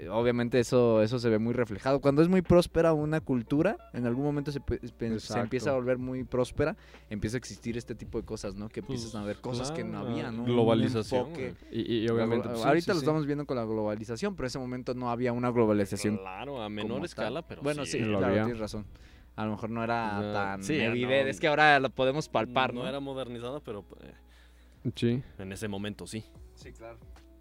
[0.00, 2.00] Eh, obviamente eso eso se ve muy reflejado.
[2.00, 4.60] Cuando es muy próspera una cultura, en algún momento se,
[5.38, 6.74] empieza a volver muy próspera,
[7.10, 8.70] empieza a existir este tipo de cosas, ¿no?
[8.70, 10.44] Que Pues, empiezan a ver cosas que no claro, había, ¿no?
[10.44, 11.28] Globalización.
[11.70, 12.48] Y, y obviamente...
[12.48, 13.00] pues, sí, ahorita sí, lo sí.
[13.00, 16.16] estamos viendo con la globalización, pero en ese momento no había una globalización.
[16.16, 17.48] Claro, a menor escala, tal.
[17.48, 18.44] pero Bueno, sí, lo claro, había.
[18.44, 18.86] tienes razón.
[19.36, 21.24] A lo mejor no era O sea, tan sí, evidente.
[21.24, 21.30] no.
[21.30, 22.82] Es que ahora lo podemos palpar, ¿no?
[22.84, 24.14] No era modernizada, pero eh,
[24.94, 25.22] Sí.
[25.38, 26.24] en ese momento sí.
[26.54, 26.98] Sí, claro.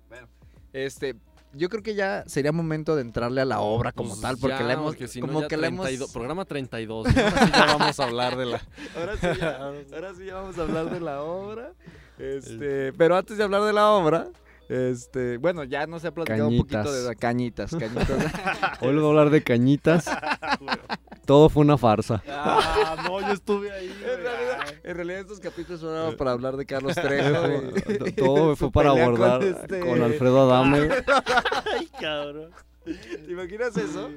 [0.10, 0.28] Bueno,
[0.74, 1.16] este,
[1.54, 4.60] yo creo que ya sería momento de entrarle a la obra como Pues tal, porque
[4.60, 5.86] ya, la hemos, porque si no, como ya que la hemos...
[5.86, 7.08] 32 Programa 32.
[7.08, 7.22] ¿no?
[7.22, 8.62] Ahora sí ya vamos a hablar de la...
[8.96, 9.58] Ahora sí, ya,
[9.96, 11.74] ahora sí ya vamos a hablar de la obra.
[12.18, 14.28] Este, pero antes de hablar de la obra,
[14.70, 18.10] este, bueno, ya nos ha platicado un poquito de la cañitas, cañitas.
[18.82, 20.06] Hoy les voy a hablar de cañitas.
[21.30, 22.24] Todo fue una farsa.
[22.28, 23.86] Ah, no, yo estuve ahí.
[23.88, 27.46] en, realidad, en realidad estos capítulos son para hablar de Carlos Trejo.
[28.08, 30.90] y- Todo fue para abordar con, este- con Alfredo Adame.
[31.78, 32.50] Ay, cabrón.
[32.84, 34.10] ¿Te imaginas eso?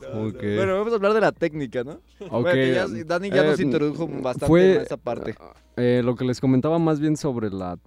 [0.00, 0.28] No, no.
[0.28, 0.40] Ok.
[0.56, 2.00] Bueno, vamos a hablar de la técnica, ¿no?
[2.20, 5.34] Ok, Bueno, que ya- Dani ya nos eh, introdujo bastante fue- en esa parte.
[5.76, 7.78] Eh, lo que les comentaba más bien sobre la...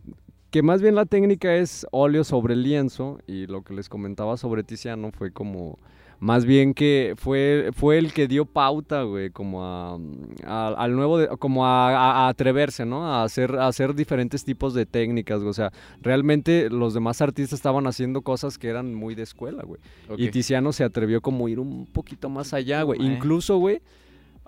[0.51, 4.63] Que más bien la técnica es óleo sobre lienzo y lo que les comentaba sobre
[4.63, 5.79] Tiziano fue como...
[6.21, 9.97] Más bien que fue, fue el que dio pauta, güey, como a,
[10.45, 13.05] a- al nuevo, de- como a, a- a atreverse, ¿no?
[13.07, 15.49] A hacer, a hacer diferentes tipos de técnicas, güey.
[15.49, 19.79] O sea, realmente los demás artistas estaban haciendo cosas que eran muy de escuela, güey.
[20.17, 20.29] Y.
[20.31, 22.99] Tiziano se atrevió como a ir un poquito más allá, güey.
[23.05, 23.81] Incluso, güey,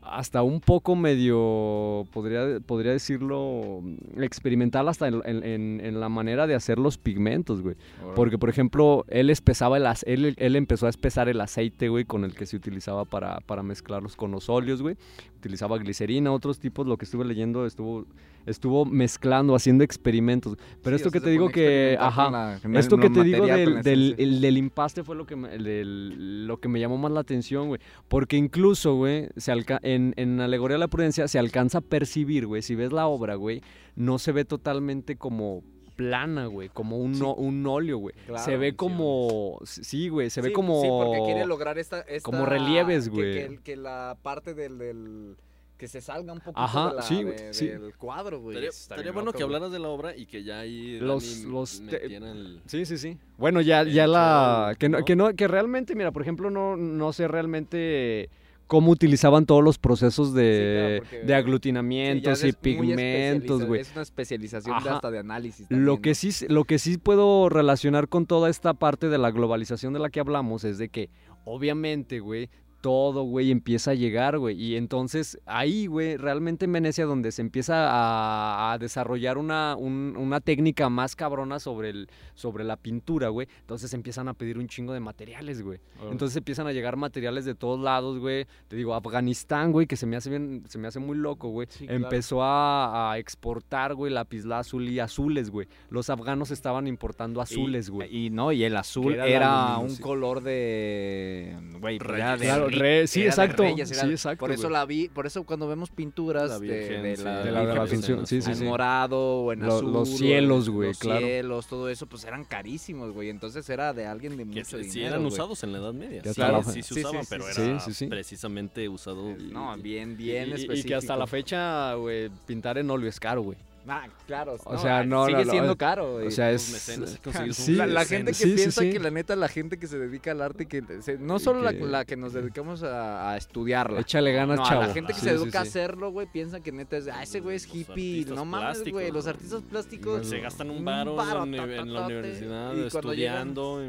[0.01, 3.81] hasta un poco medio, podría, podría decirlo,
[4.17, 7.75] experimental hasta en, en- en- en la manera de hacer los pigmentos, güey.
[8.15, 12.23] Porque, por ejemplo, él espesaba el él, él empezó a espesar el aceite, güey, con
[12.23, 14.95] el que se utilizaba para, para mezclarlos con los óleos, güey.
[15.37, 18.05] Utilizaba glicerina, otros tipos, lo que estuve leyendo, estuvo,
[18.45, 20.57] estuvo mezclando, haciendo experimentos.
[20.83, 23.73] Pero Sí, esto o que te digo que, ajá, la- esto que te digo material,
[23.75, 24.23] del, del, esencia.
[24.25, 27.67] el del impaste fue lo que me, del- lo que me llamó más la atención,
[27.67, 27.81] güey.
[28.07, 32.47] Porque incluso, güey, se alca- en, en Alegoría de la Prudencia se alcanza a percibir,
[32.47, 33.61] güey, si ves la obra, güey,
[33.95, 35.63] no se ve totalmente como
[35.95, 37.21] plana, güey, como un, Sí.
[37.21, 38.15] no- un óleo, güey.
[38.25, 40.81] Claro, se ve como, sí, güey, se ve como...
[40.81, 41.99] Sí, porque quiere lograr esta...
[42.01, 43.33] esta- como relieves, que- güey.
[43.33, 44.77] Que, que la parte del...
[44.79, 45.35] del-
[45.81, 47.67] que se salga un poquito Ajá, de la- sí, de- sí.
[47.67, 48.63] del cuadro, güey.
[48.67, 52.05] Estaría, bueno loco, que hablaras de la obra y que ya ahí Los- los te-
[52.05, 53.17] el- Sí, sí, sí.
[53.39, 54.75] Bueno, ya, ya la...
[54.77, 55.05] Que no, ¿no?
[55.05, 58.29] que no, que realmente, mira, por ejemplo, no, no sé realmente
[58.67, 63.81] cómo utilizaban todos los procesos de, Sí, claro, porque- de aglutinamientos y pigmentos, güey.
[63.81, 64.95] Es una especialización Ajá.
[64.97, 65.65] hasta de análisis.
[65.71, 66.15] Lo que, ¿no?
[66.15, 70.11] sí, lo que sí puedo relacionar con toda esta parte de la globalización de la
[70.11, 71.09] que hablamos es de que,
[71.43, 72.49] obviamente, güey,
[72.81, 74.61] todo, güey, empieza a llegar, güey.
[74.61, 80.15] Y entonces ahí, güey, realmente en Venecia donde se empieza a, a desarrollar una, un-
[80.17, 83.47] una técnica más cabrona sobre, el, sobre la pintura, güey.
[83.61, 85.79] Entonces empiezan a pedir un chingo de materiales, güey.
[86.09, 88.45] Entonces empiezan a llegar materiales de todos lados, güey.
[88.67, 91.67] Te digo, Afganistán, güey, que se me hace bien, se me hace muy loco, güey.
[91.69, 92.03] Sí, claro.
[92.03, 95.67] Empezó a, a exportar, güey, lapislázuli y azules, güey.
[95.89, 98.25] Los afganos estaban importando azules, güey.
[98.25, 101.55] Y, no, y el azul era un color de.
[101.79, 104.73] Güey, Claro, re- sí, exacto, reyes, era- sí, exacto, Por eso güey.
[104.73, 107.83] la vi, por eso cuando vemos pinturas de, Virgen, de sí, la, de la- la
[107.83, 108.63] Asunción, sí, sí, en sí.
[108.63, 109.91] morado o en Lo- azul.
[109.93, 111.19] los cielos, güey, los claro.
[111.25, 113.29] cielos, todo eso, pues eran carísimos, güey.
[113.29, 114.93] Entonces era de alguien de mucho dinero.
[114.93, 115.33] sí eran güey.
[115.33, 116.21] usados en la Edad Media.
[116.21, 117.61] Que Sí, se Sí, sí, usaban, sí, pero sí.
[117.61, 118.07] era Sí, sí, sí.
[118.07, 119.35] precisamente usado.
[119.37, 120.73] No, bien, bien y, específico.
[120.73, 123.57] y que hasta la fecha, güey, pintar en óleo es caro, güey.
[123.87, 124.57] Ah, claro.
[124.63, 126.27] O sea, no, Sigue no, no, siendo eh, caro, güey.
[126.27, 126.71] O sea, es...
[126.71, 127.19] mecenas,
[127.55, 128.91] sí, la, gente que sí, piensa sí.
[128.91, 131.73] que la neta, la gente que se dedica al arte, que se- no solo la,
[131.73, 134.01] que- la que nos dedicamos a, a estudiarla.
[134.01, 134.81] Échale ganas, no, chavo.
[134.81, 137.23] la gente que Sí, se sí, dedica a hacerlo, güey, piensa que neta es, ah,
[137.23, 138.25] ese güey es hippie.
[138.25, 139.11] No mames, güey.
[139.11, 140.27] Los artistas plásticos.
[140.27, 143.81] Se gastan un varo en, la en universidad llegan- estudiando.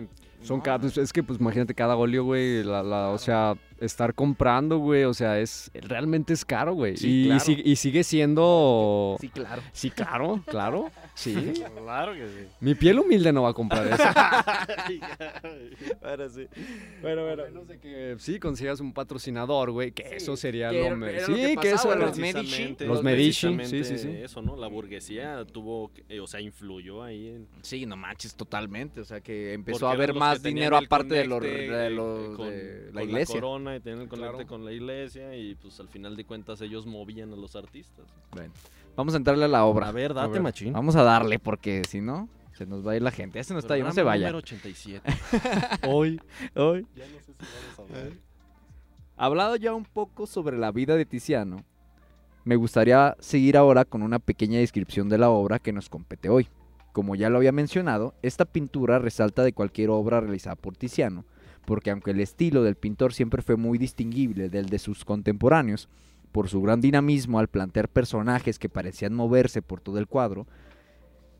[0.43, 4.79] Son caros, es que pues imagínate cada óleo, güey, la, la- o sea, estar comprando,
[4.79, 6.97] güey, o sea, es realmente es caro, güey.
[6.97, 7.41] Sí, y, y claro.
[7.41, 9.17] sigue, y sigue siendo...
[9.21, 9.63] Sí, claro.
[9.73, 11.35] Sí, claro, claro, sí.
[11.77, 12.47] Claro que sí.
[12.61, 14.03] Mi piel humilde no va a comprar eso.
[16.03, 16.47] Ahora sí.
[17.01, 17.45] Bueno, bueno.
[17.45, 20.97] menos de que sí consigas un patrocinador, güey, que Sí, eso sería que lo era-
[20.97, 22.77] me- era lo Sí, que que eso pasaba, era- los Medici.
[22.81, 24.09] Los Medici, sí, sí, sí.
[24.23, 24.57] Eso, ¿no?
[24.57, 27.47] La burguesía tuvo, eh, o sea, influyó ahí en...
[27.63, 29.01] Sí, no manches, totalmente.
[29.01, 31.87] O sea, que empezó porque a haber los más dinero aparte de, lo, conecte, de,
[31.87, 33.35] eh, lo- con- de la iglesia.
[33.41, 34.47] corona y tenían el conecte Claro.
[34.49, 38.07] con la iglesia y pues al final de cuentas ellos movían a los artistas.
[38.31, 38.53] Bueno,
[38.97, 39.89] vamos a entrarle a la obra.
[39.89, 40.43] A ver, date ver.
[40.43, 40.73] machín.
[40.73, 43.39] Vamos a darle, porque si no, se nos va a ir la gente.
[43.39, 44.27] Ese no está ahí, no se vaya.
[44.27, 45.03] número 87.
[45.89, 46.21] Hoy,
[46.55, 46.87] hoy.
[46.95, 47.33] ya no sé si
[47.77, 48.13] vamos a hablar.
[49.17, 51.65] Hablado ya un poco sobre la vida de Tiziano,
[52.45, 56.49] me gustaría seguir ahora con una pequeña descripción de la obra que nos compete hoy.
[56.93, 61.25] Como ya lo había mencionado, esta pintura resalta de cualquier obra realizada por Tiziano,
[61.65, 65.89] porque aunque el estilo del pintor siempre fue muy distinguible del de sus contemporáneos,
[66.33, 70.47] por su gran dinamismo al plantear personajes que parecían moverse por todo el cuadro,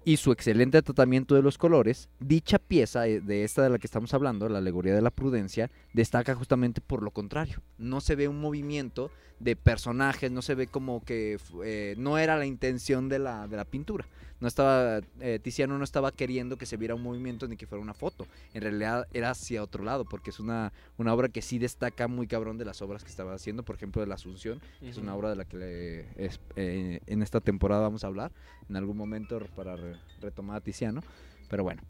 [0.05, 3.87] y su excelente tratamiento de los colores, dicha pieza eh, de esta de la que
[3.87, 7.63] estamos hablando, la alegoría de la prudencia, destaca justamente por lo contrario.
[7.79, 12.37] No se ve un movimiento de personajes, no se ve como que eh, no era
[12.37, 14.07] la intención de la, de la pintura.
[14.43, 17.81] No estaba, eh, Tiziano no estaba queriendo que se viera un movimiento ni que fuera
[17.81, 18.27] una foto.
[18.55, 22.27] En realidad era hacia otro lado, porque es una, una obra que sí destaca muy
[22.27, 25.15] cabrón de las obras que estaba haciendo, por ejemplo, de la Asunción, que es una
[25.15, 28.33] obra de la que le- es- eh, en esta temporada vamos a hablar,
[28.69, 31.03] en algún momento para re- retomar a Tiziano.
[31.49, 31.81] Pero bueno.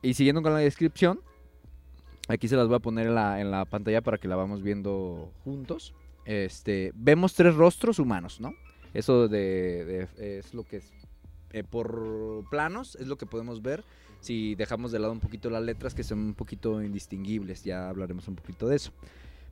[0.00, 1.20] Y siguiendo con la descripción,
[2.28, 4.62] aquí se las voy a poner en la, en la pantalla para que la vamos
[4.62, 5.92] viendo juntos.
[6.24, 8.54] Este, vemos tres rostros humanos, ¿no?
[8.94, 9.84] Eso de,
[10.16, 10.90] de- es lo que es
[11.52, 13.84] eh, por planos es lo que podemos ver
[14.20, 18.26] si dejamos de lado un poquito las letras que son un poquito indistinguibles, ya hablaremos
[18.26, 18.90] un poquito de eso.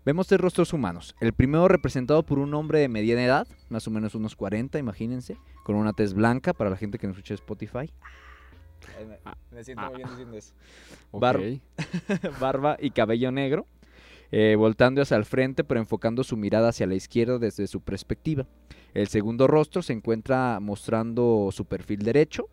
[0.05, 1.14] Vemos tres rostros humanos.
[1.20, 5.37] El primero representado por un hombre de mediana edad, más o menos unos 40, imagínense,
[5.62, 7.88] con una tez blanca para la gente que nos escucha Spotify.
[9.52, 10.55] Me siento muy bien diciendo eso.
[11.12, 11.37] Bar-
[12.40, 13.66] barba y cabello negro,
[14.33, 18.46] eh, voltando hacia el frente pero enfocando su mirada hacia la izquierda desde su perspectiva.
[18.94, 22.48] El segundo rostro se encuentra mostrando su perfil derecho,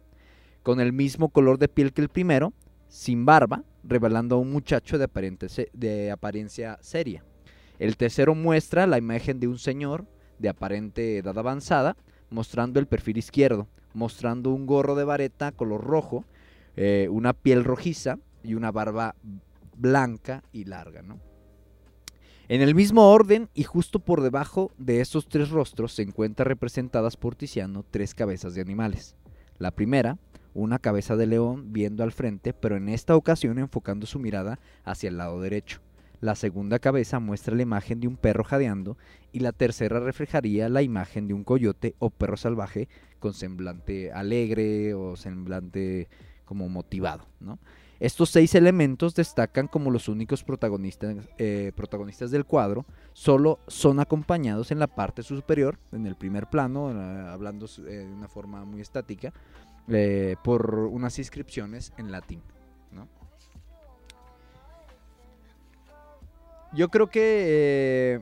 [0.63, 2.54] con el mismo color de piel que el primero,
[2.88, 7.23] sin barba, revelando a un muchacho de, de apariencia seria.
[7.78, 10.06] El tercero muestra la imagen de un señor
[10.38, 11.97] de aparente edad avanzada,
[12.30, 16.25] mostrando el perfil izquierdo, mostrando un gorro de vareta color rojo,
[16.75, 19.15] eh, una piel rojiza y una barba
[19.75, 21.28] blanca y larga, ¿no?
[22.49, 27.15] En el mismo orden y justo por debajo de estos tres rostros se encuentran representadas
[27.15, 29.15] por Tiziano tres cabezas de animales.
[29.59, 30.17] La primera,
[30.55, 35.09] una cabeza de león viendo al frente, pero en esta ocasión enfocando su mirada hacia
[35.09, 35.79] el lado derecho.
[36.21, 38.97] La segunda cabeza muestra la imagen de un perro jadeando
[39.31, 44.95] y la tercera reflejaría la imagen de un coyote o perro salvaje con semblante alegre
[44.95, 46.07] o semblante
[46.45, 47.59] como motivado, ¿no?
[47.99, 54.71] Estos seis elementos destacan como los únicos protagonistas, eh, protagonistas del cuadro, solo son acompañados
[54.71, 58.79] en la parte superior, en el primer plano, eh, hablando eh, de una forma muy
[58.79, 59.33] estática,
[59.89, 62.41] eh, por unas inscripciones en latín.
[62.91, 63.07] ¿no?
[66.73, 68.19] Yo creo que eh,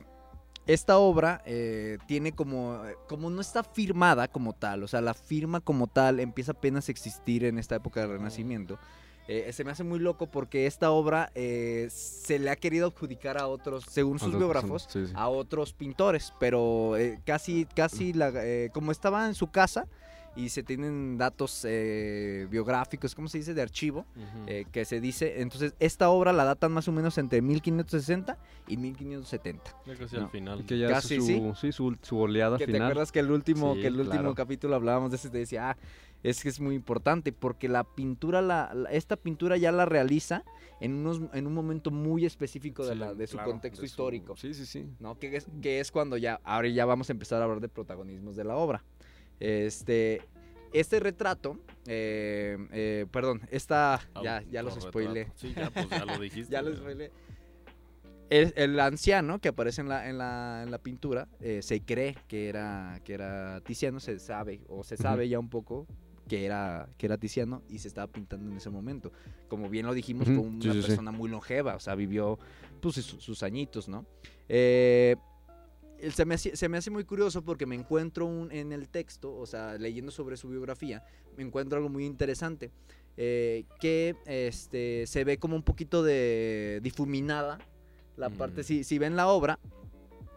[0.65, 5.59] esta obra eh, tiene como, como no está firmada como tal, o sea, la firma
[5.59, 8.79] como tal empieza apenas a existir en esta época del Renacimiento.
[9.27, 13.37] Eh, se me hace muy loco porque esta obra eh, se le ha querido adjudicar
[13.37, 15.13] a otros, según sus biógrafos, sí, sí.
[15.15, 19.85] a otros pintores, pero eh, casi, casi, la, eh, como estaba en su casa
[20.35, 23.55] y se tienen datos eh, biográficos, ¿cómo se dice?
[23.55, 24.05] De archivo,
[24.45, 28.37] eh, que se dice, entonces esta obra la datan más o menos entre 1560
[28.67, 29.63] y 1570.
[29.87, 30.21] Ya casi no.
[30.25, 30.59] al final.
[30.59, 31.41] Y que ya Casi, su, sí.
[31.59, 32.83] sí, su, su oleada Que te final.
[32.91, 34.35] acuerdas que el último, Sí, que el último claro.
[34.35, 35.77] capítulo hablábamos de ese, te decía, ah,
[36.23, 40.43] es que es muy importante porque la pintura, la, la- esta pintura ya la realiza
[40.79, 43.87] en, unos, en un momento muy específico de, Sí, la, de su claro, contexto de
[43.87, 44.35] su- histórico.
[44.35, 44.85] Sí, sí, sí.
[44.99, 45.17] ¿no?
[45.19, 48.35] Que es, que es cuando ya, ahora ya vamos a empezar a hablar de protagonismos
[48.35, 48.83] de la obra.
[49.39, 50.21] Este,
[50.73, 55.31] este retrato, eh, eh, perdón, esta, ya, ya los spoilé.
[55.35, 56.51] Sí, ya, pues ya lo dijiste.
[56.51, 57.11] Ya los spoilé.
[58.29, 62.17] El, el anciano que aparece en la, en la, en la pintura eh, se cree
[62.27, 65.87] que era, que era Tiziano, se sabe, o se sabe ya un poco
[66.27, 69.11] que era, que era Tiziano y se estaba pintando en ese momento.
[69.47, 70.87] Como bien lo dijimos, Ujú, fue una sí, sí, sí.
[70.87, 72.37] persona muy longeva, o sea, vivió
[72.81, 74.05] pues, su- sus añitos, ¿no?
[74.49, 75.15] Eh,
[76.11, 79.35] se, me, hace- se me hace muy curioso porque me encuentro un- en el texto,
[79.35, 81.03] o sea, leyendo sobre su biografía,
[81.35, 82.71] me encuentro algo muy interesante,
[83.15, 87.57] eh, que este, se ve como un poquito de difuminada
[88.15, 88.63] la parte, Mm.
[88.63, 89.59] si, si ven la obra,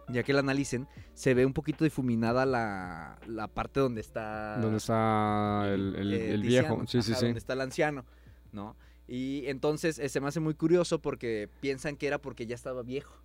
[0.09, 4.57] ya que la analicen, se ve un poquito difuminada la, la parte donde está...
[4.59, 6.81] ¿Dónde está el, el- eh, el viejo?
[6.87, 7.25] Sí, sí, sí.
[7.25, 8.05] Donde está el anciano,
[8.51, 8.75] ¿no?
[9.07, 12.81] Y entonces eh, se me hace muy curioso porque piensan que era porque ya estaba
[12.83, 13.15] viejo.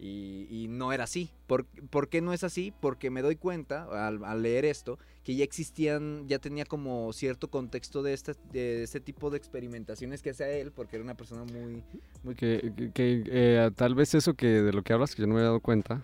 [0.00, 1.30] Y, y no era así.
[1.46, 2.72] ¿Por, por qué no es así?
[2.80, 7.48] Porque me doy cuenta al, al leer esto que ya existían, ya tenía como cierto
[7.50, 11.44] contexto de este, de este tipo de experimentaciones que hacía él, porque era una persona
[11.44, 11.82] muy...
[12.22, 15.40] muy Que, eh, tal vez eso que de lo que hablas, que yo no me
[15.40, 16.02] había dado cuenta,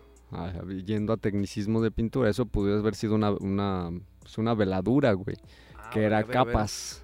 [0.84, 5.36] yendo a tecnicismo de pintura, eso pudiera haber sido una, una, pues, una veladura, güey,
[5.76, 6.30] Ah, que era ver.
[6.30, 7.02] capas.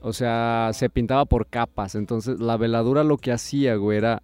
[0.00, 1.94] O sea, se pintaba por capas.
[1.94, 4.22] Entonces, la veladura lo que hacía, güey, era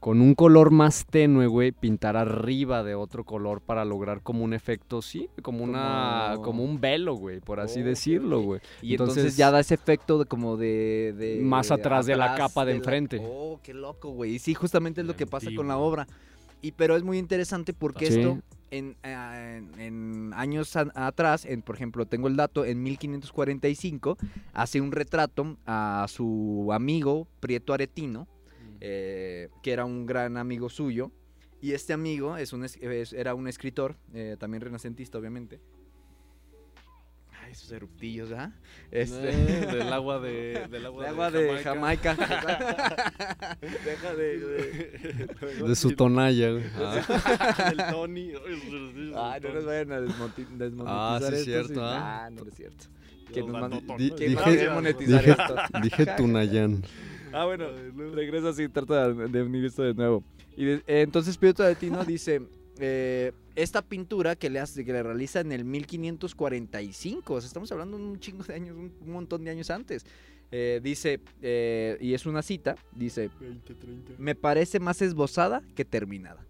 [0.00, 4.54] con un color más tenue, güey, pintar arriba de otro color para lograr como un
[4.54, 8.60] efecto, sí, como una, Como- como un velo, güey, por así Oh, decirlo, güey.
[8.80, 11.14] Y entonces, Entonces, ya da ese efecto de como de...
[11.18, 13.20] de- Más atrás de la capa de enfrente.
[13.22, 14.34] Oh, qué loco, güey.
[14.36, 16.06] Y sí, justamente es lo que pasa con la obra.
[16.62, 18.18] Y pero es muy interesante porque Sí.
[18.20, 18.38] esto
[18.70, 24.16] en, en- en años a- atrás, en, por ejemplo, tengo el dato, en 1545
[24.52, 28.26] hace un retrato a su amigo Prieto Aretino,
[28.80, 31.10] eh, que era un gran amigo suyo.
[31.60, 32.78] Y este amigo es un, es-
[33.12, 35.60] era un escritor, eh, también renacentista, obviamente.
[37.40, 38.52] Ay, esos eruptillos, ¿ah?
[38.90, 39.30] Este...
[39.30, 42.14] Eh, del agua de, del agua agua de Jamaica.
[43.84, 45.28] Deja de...
[45.66, 46.64] De su tonalla, güey.
[47.68, 48.32] del Tony.
[49.16, 52.30] Ay, no nos vayan a desmonetizar Ah, sí, esto, cierto, Ah, ah.
[52.30, 52.84] no es cierto.
[53.32, 55.36] Que nos, man- dije- dije-.
[55.82, 56.82] Dije Tunayán.
[57.32, 57.66] Ah, bueno,
[58.14, 60.22] regresa así, trata de, unir esto de nuevo.
[60.56, 62.42] Y de- eh, entonces Pietro de Tino dice,
[62.78, 67.70] eh, esta pintura que le, hace, que le realiza en el 1545, o sea, estamos
[67.72, 70.04] hablando un chingo de años, un, un montón de años antes.
[70.50, 74.12] Eh, dice, eh, y es una cita, dice, 20, 30.
[74.18, 76.46] me parece más esbozada que terminada.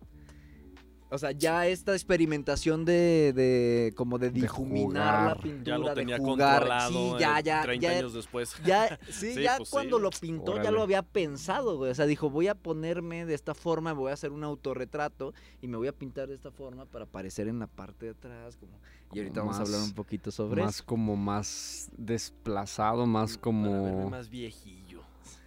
[1.10, 5.94] O sea, ya esta experimentación de, de como de De difuminar la pintura, Ya lo
[5.94, 6.90] de jugar, controlado.
[6.90, 8.54] sí, ya, eh, ya, 30 ya, años después.
[8.64, 9.72] ya, sí, Sí, ya pues sí.
[9.72, 11.90] cuando lo pintó ya lo había pensado, güey.
[11.90, 15.66] O sea, dijo, voy a ponerme de esta forma, voy a hacer un autorretrato y
[15.68, 18.56] me voy a pintar de esta forma para aparecer en la parte de atrás.
[18.58, 18.72] Como...
[19.14, 20.84] Y ahorita Como vamos a hablar más- un poquito sobre Más eso.
[20.84, 24.10] como más desplazado, más Para verme como...
[24.10, 24.77] más viejillo.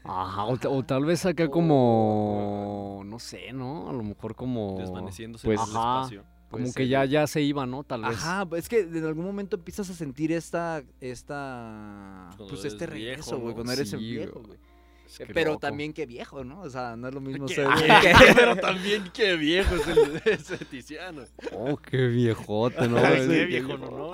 [0.04, 3.02] Ajá, o, o tal vez acá como...
[3.06, 3.90] No sé, ¿no?
[3.90, 4.78] A lo mejor como...
[4.80, 6.00] Desvaneciéndose pues, en el ajá.
[6.02, 6.24] espacio.
[6.50, 7.84] Como que ya, ya se iba, ¿no?
[7.84, 8.18] Tal vez.
[8.18, 12.88] Ajá, pues es que en algún momento empiezas a sentir esta, esta, Cuando pues este
[12.88, 13.54] viejo, regreso, güey, ¿no?
[13.56, 14.60] cuando eres Sí, viejo, güey.
[15.06, 15.60] Es que Pero loco.
[15.62, 16.62] también que viejo, ¿no?
[16.62, 17.56] O sea, no es lo mismo ¿Qué?
[17.56, 17.68] ser...
[18.02, 21.22] Que- Pero también qué viejo es el, ese Tiziano.
[21.54, 22.98] Oh, qué viejote, ¿no?
[23.02, 24.14] Qué viejo, no, no.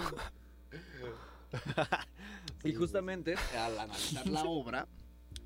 [2.64, 4.88] Y justamente al analizar la obra,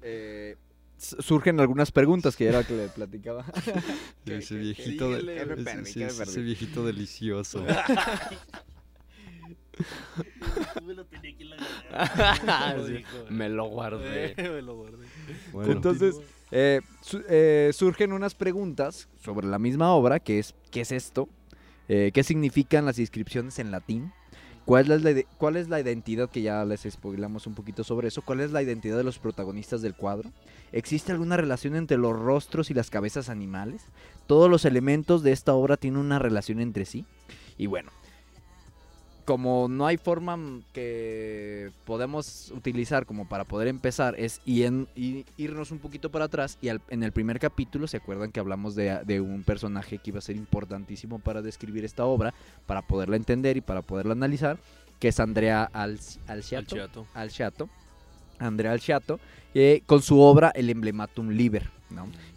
[0.02, 0.56] eh,
[0.98, 3.46] surgen algunas preguntas que era lo que le platicaba.
[4.26, 6.42] Ese viejito, de- Síguele, Ya me ese- perdí, ese- ya me ese perdí.
[6.44, 7.66] viejito delicioso.
[10.86, 12.74] Me lo tenía aquí en la garganta.
[12.76, 13.18] Lo Sí, dijo.
[13.30, 14.34] Me lo guardé.
[14.38, 15.08] Me lo guardé.
[15.54, 16.18] Bueno, Entonces,
[16.52, 21.30] eh, su- eh, surgen unas preguntas sobre la misma obra, que es, ¿qué es esto?
[21.88, 24.12] Eh, ¿Qué significan las inscripciones en latín?
[24.72, 28.08] ¿Cuál es, la, ide- ¿Cuál es la identidad, que ya les spoilamos un poquito sobre
[28.08, 28.22] eso?
[28.22, 30.32] ¿Cuál es la identidad de los protagonistas del cuadro?
[30.72, 33.82] ¿Existe alguna relación entre los rostros y las cabezas animales?
[34.28, 37.04] Todos los elementos de esta obra tienen una relación entre sí.
[37.58, 37.92] Y bueno,
[39.32, 40.38] como no hay forma
[40.74, 46.26] que podemos utilizar como para poder empezar, es y en- y irnos un poquito para
[46.26, 46.58] atrás.
[46.62, 50.10] Y al- en el primer capítulo, ¿se acuerdan que hablamos de, de un personaje que
[50.10, 52.34] iba a ser importantísimo para describir esta obra,
[52.66, 54.58] para poderla entender y para poderla analizar?
[55.00, 56.76] Que es Andrea Al- Alciato.
[57.14, 57.70] Alciato.
[58.38, 59.18] Andrea Alciato,
[59.54, 61.70] eh, con su obra El Emblematum Liber.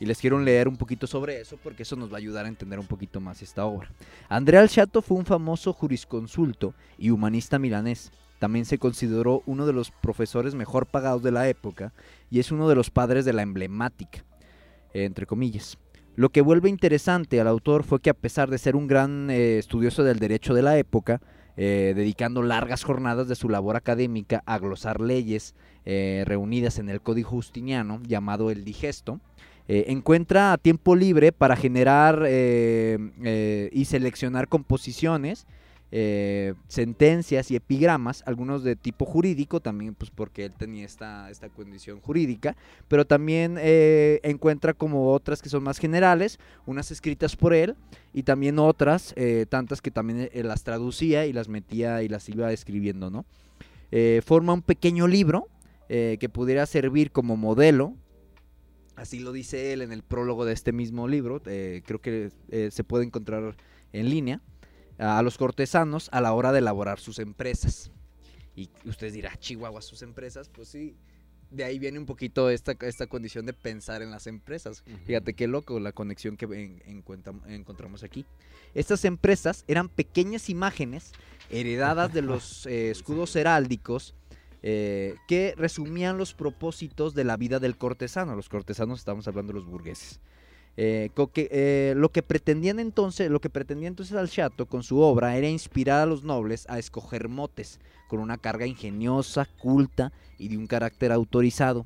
[0.01, 2.49] Y les quiero leer un poquito sobre eso porque eso nos va a ayudar a
[2.49, 3.91] entender un poquito más esta obra.
[4.29, 8.13] Andrea Alciato fue un famoso jurisconsulto y humanista milanés.
[8.39, 11.93] También se consideró uno de los profesores mejor pagados de la época
[12.31, 14.25] y es uno de los padres de la emblemática,
[14.93, 15.79] entre comillas.
[16.17, 19.59] Lo que vuelve interesante al autor fue que a pesar de ser un gran eh,
[19.59, 21.21] estudioso del derecho de la época,
[21.57, 27.01] eh, dedicando largas jornadas de su labor académica a glosar leyes eh, reunidas en el
[27.01, 29.21] Código Justiniano llamado el Digesto,
[29.67, 35.47] eh, encuentra tiempo libre para generar eh, eh, y seleccionar composiciones,
[36.67, 42.01] sentencias y epigramas, algunos de tipo jurídico, también pues porque él tenía esta, esta condición
[42.01, 42.57] jurídica,
[42.89, 43.61] pero también
[44.25, 47.77] encuentra como otras que son más generales, unas escritas por él
[48.13, 49.15] y también otras,
[49.49, 53.25] tantas que también las traducía y las metía y las iba escribiendo, ¿no?
[54.25, 55.47] Forma un pequeño libro
[55.87, 57.95] que pudiera servir como modelo
[58.97, 62.69] Así lo dice él en el prólogo de este mismo libro, eh, creo que eh,
[62.71, 63.57] se puede encontrar
[63.93, 64.41] en línea,
[64.99, 67.91] a los cortesanos a la hora de elaborar sus empresas.
[68.55, 70.95] Y ustedes dirán, Chihuahua, sus empresas, pues sí,
[71.51, 74.85] de ahí viene un poquito esta, esta condición de pensar en las empresas.
[75.07, 77.03] Fíjate qué loco la conexión que en-
[77.49, 78.25] encontramos aquí.
[78.75, 81.11] Estas empresas eran pequeñas imágenes
[81.51, 84.15] heredadas de los eh, escudos heráldicos
[84.67, 88.35] eh, que resumían los propósitos de la vida del cortesano.
[88.35, 90.21] Los cortesanos estamos hablando de los burgueses.
[90.79, 95.49] Eh, eh, lo que pretendían entonces, lo que pretendía entonces Alciato con su obra era
[95.51, 100.67] inspirar a los nobles a escoger motes con una carga ingeniosa, culta y de un
[100.67, 101.85] carácter autorizado.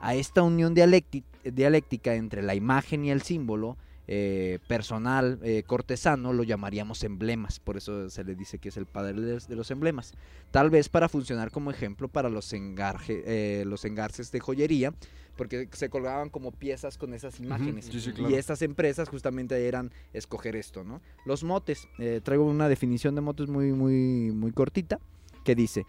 [0.00, 3.76] A esta unión dialécti- dialéctica entre la imagen y el símbolo
[4.08, 8.86] eh, personal eh, cortesano lo llamaríamos emblemas, por eso se le dice que es el
[8.86, 10.14] padre de los, emblemas.
[10.50, 14.94] Tal vez para funcionar como ejemplo para los, engarje- eh, los engarces de joyería,
[15.36, 17.86] porque se colgaban como piezas con esas imágenes.
[17.86, 21.02] sí, sí, Y estas empresas justamente eran escoger esto, ¿no?
[21.24, 21.88] Los motes,
[22.22, 24.98] traigo una definición de motes muy, muy, muy cortita,
[25.44, 25.84] que dice,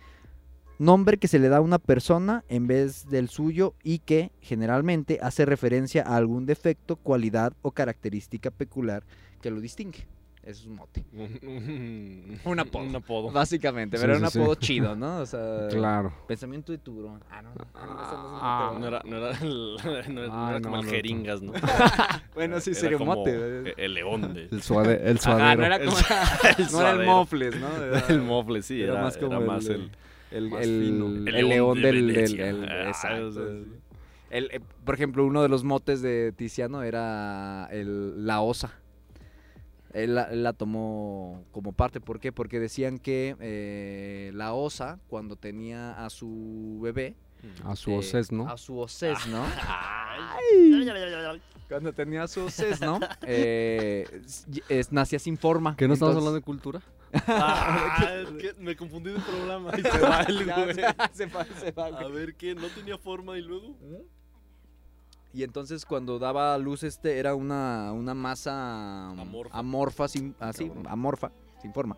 [0.79, 5.19] nombre que se le da a una persona en vez del suyo y que generalmente
[5.21, 9.03] hace referencia a algún defecto, cualidad o característica peculiar
[9.41, 10.07] que lo distingue.
[10.43, 11.03] Eso es un mote.
[12.45, 12.83] Un, apodo.
[12.85, 13.31] Un apodo.
[13.31, 14.39] Básicamente, Sí, pero sí, era un sí.
[14.39, 15.17] apodo chido, ¿no?
[15.19, 16.13] O sea, Claro.
[16.25, 17.21] pensamiento de tiburón.
[17.29, 20.85] Ah, no, no, Ah, era, no era, el- no era- Ah, era como no, el
[20.85, 21.51] no, jeringas, ¿no?
[22.33, 23.73] Bueno, sí Era sería un como mote.
[23.75, 24.47] El león de...
[24.49, 25.59] El, suade, el suadero.
[25.59, 25.97] no era como...
[26.57, 27.83] El no era el mofles, ¿no?
[27.83, 29.91] Era- El mofle, sí, era, era más como más el- el...
[30.31, 31.07] El, el- fino.
[31.07, 32.39] el El león, león de del...
[32.39, 33.65] el- Ah, exacto, o sea, sí.
[34.29, 38.73] El, eh, por ejemplo, uno de los motes de Tiziano era el, la osa.
[39.93, 42.01] Él la, él la tomó como parte.
[42.01, 42.31] ¿Por qué?
[42.33, 47.15] Porque decían que eh, la osa, cuando tenía a su bebé...
[47.63, 48.49] A su eh, ¿no?
[48.49, 49.43] A su océs, ¿no?
[49.67, 50.85] Ay.
[51.69, 52.99] Cuando tenía a su océs, ¿no?
[53.25, 54.05] Eh,
[54.69, 55.75] es- nacía sin forma.
[55.77, 56.81] ¿Que no estamos Entonces- hablando de cultura?
[57.13, 60.73] Ah, es que me confundí de programa y se va el güey.
[61.13, 62.03] se va, se va, güey.
[62.03, 63.75] A ver qué, no tenía forma y luego.
[65.33, 69.57] Y entonces cuando daba a luz este era una, una masa Amorfa.
[69.57, 70.87] amorfa, sin, así, Cabrón.
[70.87, 71.97] amorfa, sin forma.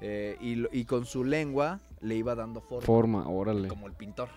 [0.00, 3.68] Eh, y, y con su lengua le iba dando forma, Forma, órale.
[3.68, 4.28] como el pintor,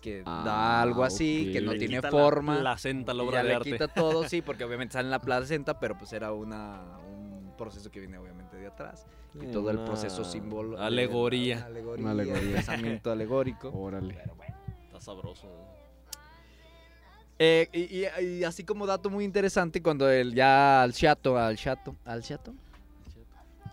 [0.00, 1.78] que Ah, da algo así, que no ok.
[1.78, 2.58] tiene quita la forma.
[2.60, 3.72] placenta a la y obra ya de le arte.
[3.72, 7.90] quita todo, sí, porque obviamente sale en la placenta, pero pues era una, un proceso
[7.90, 9.06] que viene obviamente de atrás.
[9.34, 10.80] Y todo el proceso símbolo.
[10.80, 11.56] Alegoría.
[11.58, 12.54] Una alegoría, Una alegoría.
[12.56, 13.70] pensamiento alegórico.
[13.70, 14.14] Órale.
[14.14, 14.56] Pero bueno.
[14.86, 15.46] Está sabroso.
[15.46, 15.70] ¿no?
[17.38, 21.56] Eh, y, y- y así como dato muy interesante, cuando él ya al chato, al
[21.56, 22.52] chato, al chato,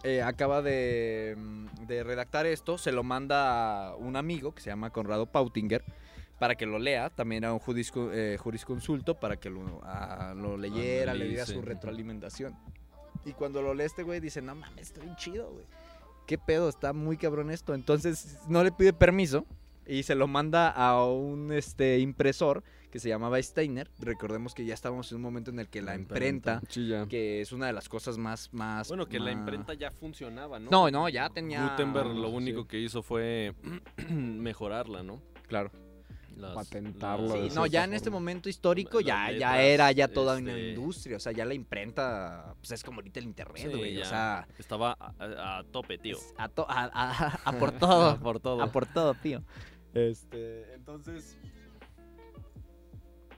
[0.03, 4.69] eh, acaba de, mm, de redactar esto, se lo manda a un amigo que se
[4.69, 5.83] llama Conrado Pautinger
[6.39, 9.81] para que lo lea, también era un jurisco- eh, jurisconsulto para que lo,
[10.35, 12.55] lo leyera, le diera su retroalimentación.
[13.25, 15.65] Y cuando lo lee este güey dice, no mames, está bien chido, güey.
[16.25, 16.69] ¿Qué pedo?
[16.69, 17.73] Está muy cabrón esto.
[17.73, 19.45] Entonces no le pide permiso
[19.85, 23.89] y se lo manda a un este, impresor que se llamaba Steiner.
[23.99, 26.73] Recordemos que ya estábamos en un momento en el que la La imprenta, imprenta.
[26.73, 27.05] Sí, ya.
[27.07, 28.53] que es una de las cosas más...
[28.53, 30.69] más Bueno, que la imprenta ya funcionaba, ¿no?
[30.69, 31.67] No, no, ya tenía...
[31.67, 33.53] Gutenberg lo sí, único que hizo fue
[34.09, 35.21] mejorarla, ¿no?
[35.47, 35.71] Claro.
[36.53, 40.37] Patentarlo de Sí, no, ya en este momento histórico ya, ya letras, era ya toda
[40.37, 43.77] una este- industria, o sea, ya la imprenta, pues es como ahorita el internet, Sí,
[43.77, 46.17] güey, o ya sea, Estaba a, a- a tope, tío.
[46.37, 48.61] a, to- a- a- a por todo, A por todo.
[48.61, 49.43] a por todo, tío.
[49.93, 51.37] Este, entonces,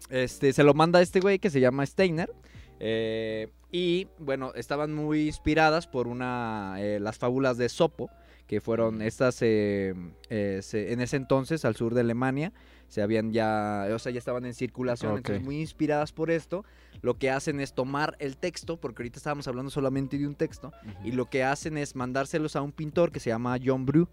[0.10, 2.32] este, se lo manda a este güey que se llama Steiner,
[2.80, 8.10] eh, y bueno, estaban muy inspiradas por una, eh, las fábulas de Sopo,
[8.48, 9.94] que fueron estas, eh,
[10.30, 12.52] eh, en ese entonces, al sur de Alemania,
[12.90, 15.46] se habían ya, o sea, ya estaban en circulación, entonces Ok.
[15.46, 16.66] muy inspiradas por esto,
[17.02, 20.74] lo que hacen es tomar el texto, porque ahorita estábamos hablando solamente de un texto,
[21.04, 24.08] y lo que hacen es mandárselos a un pintor que se llama John Brew,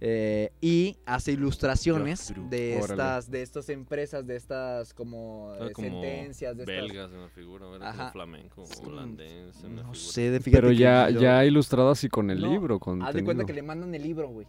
[0.00, 2.48] eh, y hace ilustraciones Brew.
[2.48, 2.92] de Órale.
[2.92, 6.76] estas, de estas empresas, de estas como, eh, como sentencias, de estas...
[6.76, 10.12] belgas en la figura, como flamenco, holandés en la No figura.
[10.12, 12.80] sé, de- Pero ya, yo- ya ilustradas y con el No, libro.
[13.02, 14.46] Haz de cuenta que le mandan el libro, güey.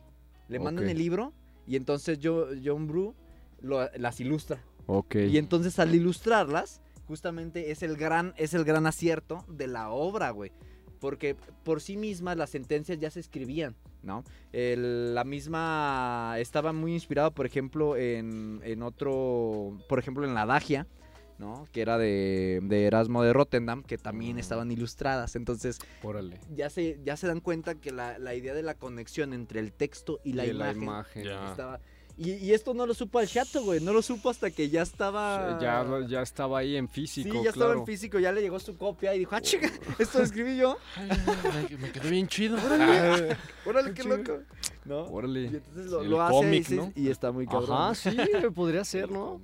[0.47, 0.91] Le mandan Ok.
[0.91, 1.33] el libro
[1.67, 3.13] y entonces yo, John Brew
[3.63, 4.61] lo- las ilustra.
[4.85, 5.15] Ok.
[5.15, 10.29] Y entonces al ilustrarlas, justamente es el gran, es el gran acierto de la obra,
[10.29, 10.51] güey.
[10.99, 14.23] Porque por sí mismas las sentencias ya se escribían, ¿no?
[14.53, 20.43] El- la misma estaba muy inspirado, por ejemplo, en, en otro, por ejemplo, en la
[20.43, 20.87] Adagia,
[21.39, 21.67] ¿no?
[21.73, 24.39] Que era de, de Erasmo de Rotterdam, que también Mm.
[24.39, 25.35] estaban ilustradas.
[25.35, 26.39] Entonces Órale.
[26.55, 29.73] ya se, ya se dan cuenta que la, la idea de la conexión entre el
[29.73, 31.81] texto y la Y imagen, estaba...
[32.17, 33.79] Y, y esto no lo supo al chato, güey.
[33.79, 35.57] No lo supo hasta que ya estaba...
[35.59, 37.43] Ya, ya estaba ahí en Sí, físico.
[37.43, 40.23] ya estaba en físico, ya le llegó su copia y dijo, ah, chica, esto lo
[40.23, 40.77] escribí yo.
[40.95, 41.09] Ay,
[41.71, 42.57] me, me quedó bien chido.
[42.63, 43.35] Órale,
[43.65, 44.17] órale, qué chido.
[44.17, 44.39] loco.
[44.85, 45.05] ¿No?
[45.05, 45.41] Órale.
[45.43, 46.93] Y entonces lo, lo hace cómic, y, sí- ¿no?
[46.95, 47.71] y está muy cabrón.
[47.71, 48.15] Ajá, sí,
[48.53, 49.41] podría ser, ¿no?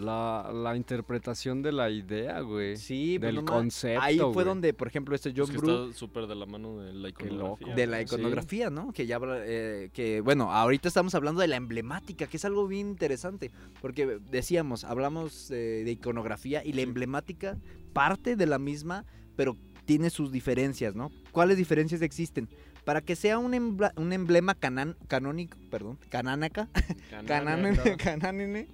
[0.00, 2.76] La, la interpretación de la idea, güey.
[2.76, 4.46] Sí, pues Del no concepto, Ahí fue güey.
[4.46, 7.08] donde, por ejemplo, este John Es que Brew está súper de la mano de la
[7.10, 7.74] iconografía.
[7.74, 8.02] de la Sí.
[8.04, 8.92] iconografía, ¿no?
[8.92, 12.66] Que ya habla, eh, que bueno, ahorita estamos hablando de la emblemática, que es algo
[12.66, 13.50] bien interesante,
[13.82, 17.58] porque decíamos, hablamos eh, de iconografía y la emblemática
[17.92, 19.04] parte de la misma,
[19.36, 21.10] pero tiene sus diferencias, ¿no?
[21.32, 22.48] ¿Cuáles diferencias existen?
[22.84, 26.68] Para que sea un, embla- un emblema canan- canónico, perdón, canánaca,
[27.26, 28.68] canánene, canánene,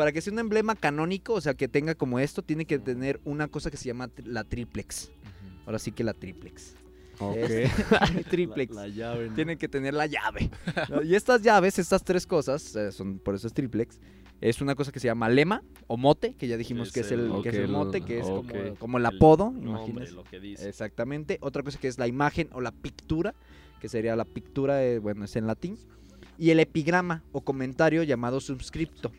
[0.00, 3.20] para que sea un emblema canónico, o sea, que tenga como esto, tiene que tener
[3.26, 5.10] una cosa que se llama la triplex.
[5.66, 6.74] Ahora sí que la triplex.
[7.18, 7.36] Ok.
[7.36, 7.70] Es-
[8.30, 8.74] triplex.
[8.74, 9.28] La, la llave.
[9.28, 9.34] ¿no?
[9.34, 10.48] Tiene que tener la llave.
[10.88, 11.02] ¿no?
[11.04, 14.00] Y estas llaves, estas tres cosas, eh, son por eso es triplex.
[14.40, 17.12] Es una cosa que se llama lema o mote, que ya dijimos Es que es
[17.12, 18.26] el, el- que es el mote, el- que es
[18.78, 20.12] como, el El apodo, nombre, imagínense.
[20.14, 20.66] lo que dice.
[20.66, 21.36] Exactamente.
[21.42, 23.34] Otra cosa que es la imagen o la pictura,
[23.82, 25.76] que sería la pictura, eh, bueno, es en latín.
[26.38, 29.12] Y el epigrama o comentario llamado subscripto.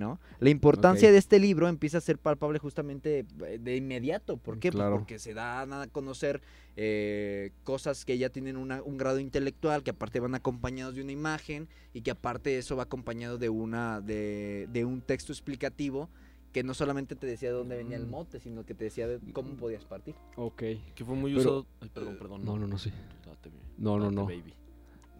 [0.00, 0.18] ¿No?
[0.38, 4.38] La importancia de este libro empieza a ser palpable justamente eh, de inmediato.
[4.38, 4.70] ¿Por qué?
[4.72, 4.96] Pues Claro.
[4.96, 6.40] porque se dan a conocer
[6.76, 11.12] eh, cosas que ya tienen una- un grado intelectual, que aparte van acompañados de una
[11.12, 16.08] imagen y que aparte eso va acompañado de, una, de, de un texto explicativo
[16.54, 18.10] que no solamente te decía de dónde venía el Mm.
[18.10, 20.14] mote, sino que te decía de cómo podías partir.
[20.36, 20.62] Ok.
[20.94, 21.66] Que fue muy Pero- usado.
[21.82, 22.44] Ay, perdón, perdón.
[22.46, 22.90] No, no, no, sí.
[23.26, 23.62] Date, bien.
[23.76, 24.24] No, no, no.
[24.24, 24.54] baby.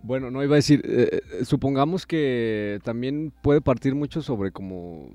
[0.03, 5.11] Bueno, no iba a decir, eh, eh, supongamos que también puede partir mucho sobre como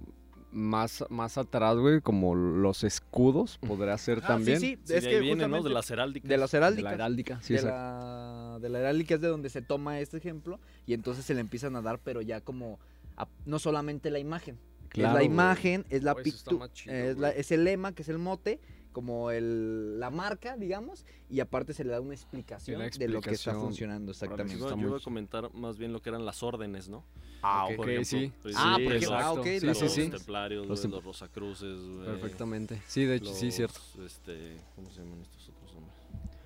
[0.52, 4.60] más, más atrás, güey, como los escudos, podría ser Ah, también.
[4.60, 5.62] Sí, sí, Sí, es de que ahí viene, ¿no?
[5.64, 6.30] De las heráldicas.
[6.30, 6.84] de las De heráldicas.
[6.92, 10.60] la heráldica, sí, de, la, de la heráldica es de donde se toma este ejemplo
[10.86, 12.80] y entonces se le empiezan a dar, pero ya como
[13.18, 14.58] a- no solamente la imagen.
[14.90, 15.26] Claro, es la güey.
[15.26, 16.22] imagen, es la Oh,
[16.68, 18.62] chido, es, la- es el lema, que es el mote,
[18.96, 23.20] como el, la marca, digamos, y aparte se le da una explicación, la de lo
[23.20, 23.62] que está explicación.
[23.62, 24.58] funcionando exactamente.
[24.58, 27.04] Yo, yo iba a comentar más bien lo que eran las órdenes, ¿no?
[27.42, 28.32] Ah, ok, Por ejemplo, sí.
[28.42, 29.86] pues, Ah, sí, por los- ejemplo, ah, ok, Sí, sí, los sí.
[29.86, 30.12] órdenes.
[30.12, 32.82] templarios, Los tem- los rosacruces, güey, Perfectamente.
[32.88, 33.80] Sí, de hecho, sí, los, cierto.
[34.06, 35.96] Este, ¿Cómo se llaman estos otros hombres?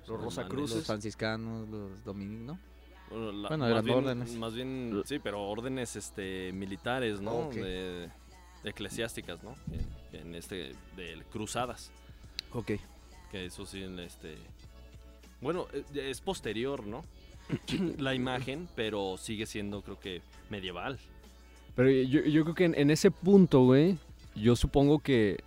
[0.08, 0.20] Los.
[0.20, 2.58] Rosacruces, los franciscanos, los dominicos, ¿no?
[3.10, 4.34] Bueno, la- Bueno, más eran bien, órdenes.
[4.34, 7.46] Más bien, sí, pero órdenes este, militares, ¿no?
[7.46, 7.54] Ok.
[7.54, 8.10] De,
[8.64, 9.54] eclesiásticas, ¿no?
[10.12, 11.90] En, en este, de cruzadas.
[12.52, 12.72] Ok.
[13.30, 14.36] Que eso sí, en este...
[15.40, 17.04] Bueno, eh, es posterior, ¿no?
[17.98, 20.98] La imagen, pero sigue siendo, creo que, medieval.
[21.74, 23.96] Pero yo, yo creo que en, en ese punto, güey,
[24.34, 25.42] yo supongo que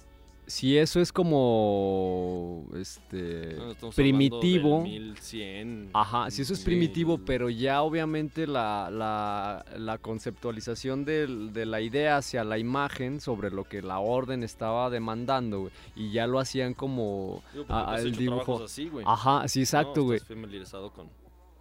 [0.56, 4.78] si eso es como este No, primitivo.
[4.82, 5.90] hablando del 1100.
[5.94, 11.82] Ajá, si eso es primitivo, pero ya obviamente la, la- la conceptualización del- de la
[11.82, 16.38] idea hacia la imagen sobre lo que la orden estaba demandando, güey, y ya lo
[16.40, 17.42] hacían como...
[17.54, 18.64] Digo, has el dibujo.
[18.64, 19.04] así, güey.
[19.08, 20.20] Ajá, sí, exacto, güey.
[20.20, 21.10] Con...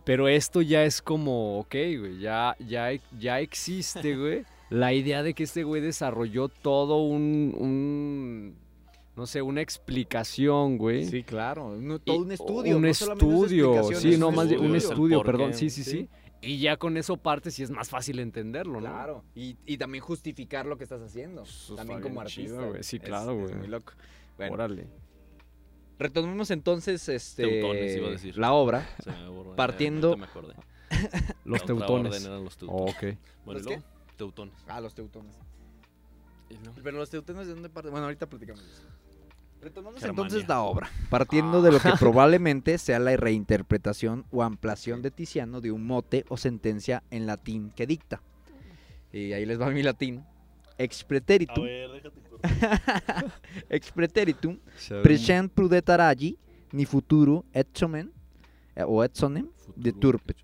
[0.05, 5.33] Pero esto ya es como, ok, güey, ya, ya, ya existe, güey, la idea de
[5.35, 8.55] que este güey desarrolló todo un, un,
[9.17, 11.05] no sé, una explicación, güey.
[11.07, 11.67] Sí, claro.
[11.67, 12.77] un- Y- todo un estudio.
[12.77, 15.91] Un no es estudio, sí, es no, más un estudio, es perdón, sí, sí, sí.
[15.91, 16.09] sí.
[16.45, 18.89] Y ya con eso parte sí es más fácil entenderlo, ¿no?
[18.89, 19.25] Claro.
[19.35, 21.43] Y, y también justificar lo que estás haciendo.
[21.43, 22.69] Eso también está como bien chido, artista.
[22.71, 22.83] güey.
[22.83, 23.55] Sí, Es- claro, es güey.
[23.55, 23.93] muy loco.
[24.39, 24.87] Bueno, Órale.
[25.99, 28.37] retomemos entonces este, Teutones, iba a decir.
[28.39, 28.89] la obra.
[29.05, 30.55] Se me borró, Partiendo- ahorita me acordé.
[31.45, 32.25] Los La teutones.
[32.25, 32.95] eran los teutones.
[32.97, 33.03] ok.
[33.45, 33.83] Bueno, ¿Los ¿y?
[34.17, 34.55] Teutones.
[34.67, 35.35] Ah, los teutones.
[36.51, 36.73] Y no.
[36.83, 37.93] Pero los teutones de dónde parten.
[37.93, 38.63] Bueno, ahorita platicamos.
[39.63, 40.23] Retomamos Germania.
[40.23, 40.91] entonces la obra.
[41.09, 46.25] Partiendo de lo que probablemente sea la reinterpretación o ampliación de Tiziano de un mote
[46.29, 48.21] o sentencia en latín que dicta.
[49.13, 50.25] Y ahí les va mi latín.
[50.79, 53.33] Ex A preteritum, ver, déjate correr.
[53.69, 54.59] ex preteritum,
[55.03, 56.37] present prudetaragi,
[56.73, 58.11] ni futuro etsomen,
[58.75, 60.39] eh, o etsonem, de turpet.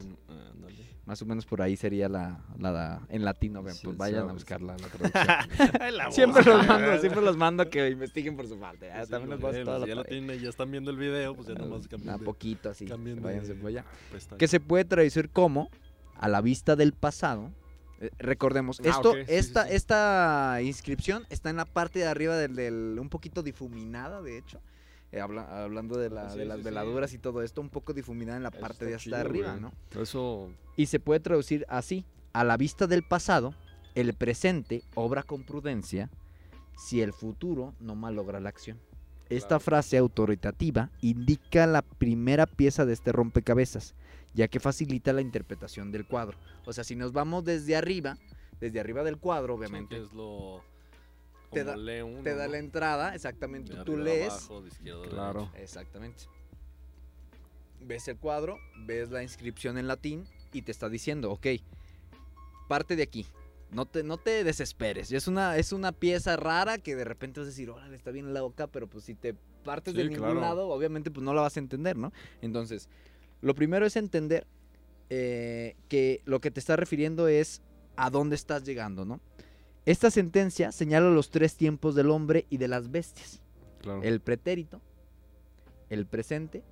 [1.08, 3.62] Más o menos por ahí sería la, la, la- en latino.
[3.62, 4.32] vean, Sí, pues vayan a sí.
[4.34, 6.12] buscar la, la traducción.
[6.12, 8.90] Siempre los mando, siempre los mando a que investiguen por su parte.
[9.04, 10.16] Sí, también a bueno, toda si la ya lo pared.
[10.18, 12.84] tienen y ya están viendo el video, pues ya nomás Ah, cambian de poquito así.
[12.86, 13.86] Váyanse por allá.
[14.36, 15.70] Que se puede traducir como
[16.14, 17.50] a la vista del pasado.
[18.00, 22.98] Eh, recordemos, Ah, esto, esta, esta inscripción está en la parte de arriba del, del-
[23.00, 24.60] un poquito difuminada, de hecho.
[25.12, 26.64] Eh, habla- hablando de, la- sí, de las sí, sí.
[26.66, 29.50] veladuras y todo esto, un poco difuminada en la Eso parte de hasta chido, arriba,
[29.50, 29.60] güey.
[29.62, 29.72] ¿no?
[30.00, 30.50] Eso.
[30.76, 33.54] Y se puede traducir así: a la vista del pasado,
[33.94, 36.10] el presente obra con prudencia,
[36.76, 38.78] si el futuro no malogra la acción.
[39.30, 39.60] Esta Claro.
[39.60, 43.94] frase autoritativa indica la primera pieza de este rompecabezas,
[44.32, 46.38] ya que facilita la interpretación del cuadro.
[46.64, 48.16] O sea, si nos vamos desde arriba,
[48.60, 50.62] desde arriba del cuadro, obviamente, que es lo...
[51.52, 52.52] Te da- lee uno, te da ¿no?
[52.52, 55.40] la entrada, exactamente, De tú lees, abajo, de izquierda a Claro.
[55.40, 55.58] derecha.
[55.62, 56.24] exactamente.
[57.80, 61.46] Ves el cuadro, ves la inscripción en latín y te está diciendo, ok,
[62.68, 63.26] parte de aquí.
[63.70, 65.12] No te, no te desesperes.
[65.12, 68.32] Es una, es una pieza rara que de repente vas a decir, órale, está bien
[68.32, 70.40] la boca, pero pues si te partes de ningún claro.
[70.40, 72.12] lado, obviamente pues no la vas a entender, ¿no?
[72.40, 72.88] Entonces,
[73.42, 74.46] lo primero es entender
[75.10, 77.60] eh, que lo que te está refiriendo es
[77.96, 79.20] a dónde estás llegando, ¿no?
[79.88, 83.40] Esta sentencia señala los tres tiempos del hombre y de las bestias.
[83.80, 84.02] Claro.
[84.02, 84.82] El pretérito,
[85.88, 86.62] el presente,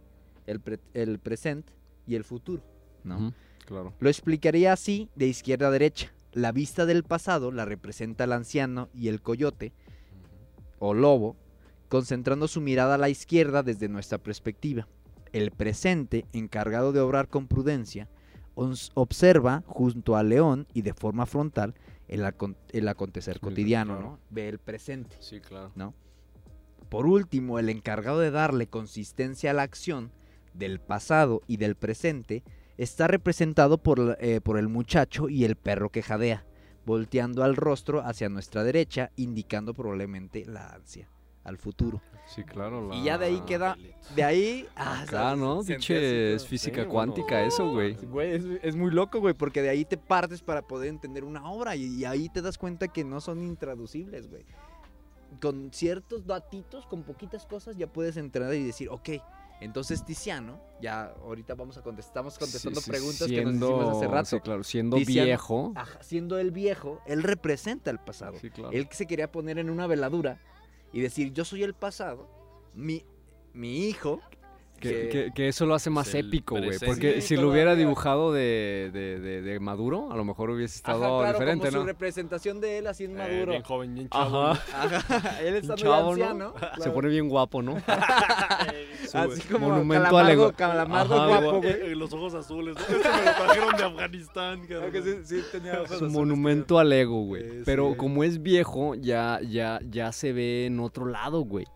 [0.47, 1.73] el, pre- el presente
[2.07, 2.63] y el futuro.
[3.05, 3.33] ¿no?
[3.65, 3.95] Claro.
[4.01, 6.13] Lo explicaría así de izquierda a derecha.
[6.33, 9.73] La vista del pasado la representa el anciano y el coyote
[10.79, 11.37] o lobo,
[11.89, 14.89] concentrando su mirada a la izquierda desde nuestra perspectiva.
[15.33, 18.11] El presente, encargado de obrar con prudencia,
[18.93, 21.75] observa junto al león y de forma frontal
[22.09, 24.11] el, acon- el acontecer cotidiano, claro.
[24.11, 24.21] ¿no?
[24.31, 25.17] Ve el presente.
[25.21, 25.73] Sí, claro.
[26.89, 30.13] Por último, el encargado de darle consistencia a la acción
[30.55, 32.45] del pasado y del presente
[32.79, 36.47] está representado por, eh, por el muchacho y el perro que jadea,
[36.85, 41.11] volteando al rostro hacia nuestra derecha, indicando probablemente la ansia
[41.43, 42.01] al futuro.
[42.27, 42.91] Sí, claro.
[42.93, 43.77] Y ya de ahí queda-
[44.15, 44.67] De ahí...
[44.77, 45.39] ah, Acá, ¿sabes?
[45.39, 45.61] ¿no?
[45.61, 47.49] Así es física sí, cuántica bueno.
[47.49, 47.95] eso, güey.
[47.95, 51.49] Güey, es, es muy loco, güey, porque de ahí te partes para poder entender una
[51.51, 54.45] obra y, y ahí te das cuenta que no son intraducibles, güey.
[55.41, 59.09] Con ciertos datitos, con poquitas cosas, ya puedes entrar y decir, ok,
[59.61, 63.79] entonces Tiziano, ya ahorita vamos a contestar, estamos contestando Sí, sí, preguntas que siendo- nos
[63.81, 64.27] hicimos hace rato.
[64.27, 64.65] Sí, claro.
[64.65, 65.73] Siendo Tiziano- viejo.
[65.75, 68.39] Ajá, siendo el viejo, él representa el pasado.
[68.41, 68.71] Sí, claro.
[68.73, 70.39] Él se quería poner en una veladura
[70.97, 72.27] y decir, yo soy el pasado,
[72.73, 73.05] mi,
[73.53, 74.19] mi hijo...
[74.81, 76.79] Que, que- que eso lo hace más épico, güey.
[76.85, 80.81] Porque Sí, si lo hubiera dibujado de, de, de- de Maduro, a lo mejor hubiese
[80.85, 81.83] Ajá, estado claro, diferente, como ¿no?
[81.83, 83.51] su representación de él así en Eh, maduro.
[83.53, 84.47] bien joven, bien chavo.
[84.49, 84.63] Ajá.
[84.97, 86.11] Ajá, él está muy chavo, ¿no?
[86.25, 86.53] anciano.
[86.53, 86.95] Se claro.
[86.95, 87.77] pone bien guapo, ¿no?
[89.13, 91.71] Así como monumento calamardo, calamardo Ajá, guapo, güey.
[91.73, 92.75] Eh, eh, los ojos azules.
[92.77, 92.81] ¿no?
[92.97, 94.61] Este me lo trajeron de Afganistán.
[94.83, 97.43] Aunque sí, sí tenía ojos Su azules, monumento al ego, güey.
[97.43, 97.97] Eh, Pero sí.
[97.97, 101.67] como es viejo, ya, ya, ya se ve en otro lado, güey.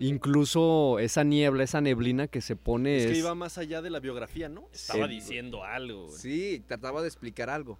[0.00, 3.10] Incluso esa niebla, esa neblina que se pone Es es...
[3.12, 4.68] que iba más allá de la biografía, ¿no?
[4.72, 5.14] Estaba Sí.
[5.14, 6.18] diciendo algo, güey.
[6.18, 7.78] Sí, trataba de explicar algo.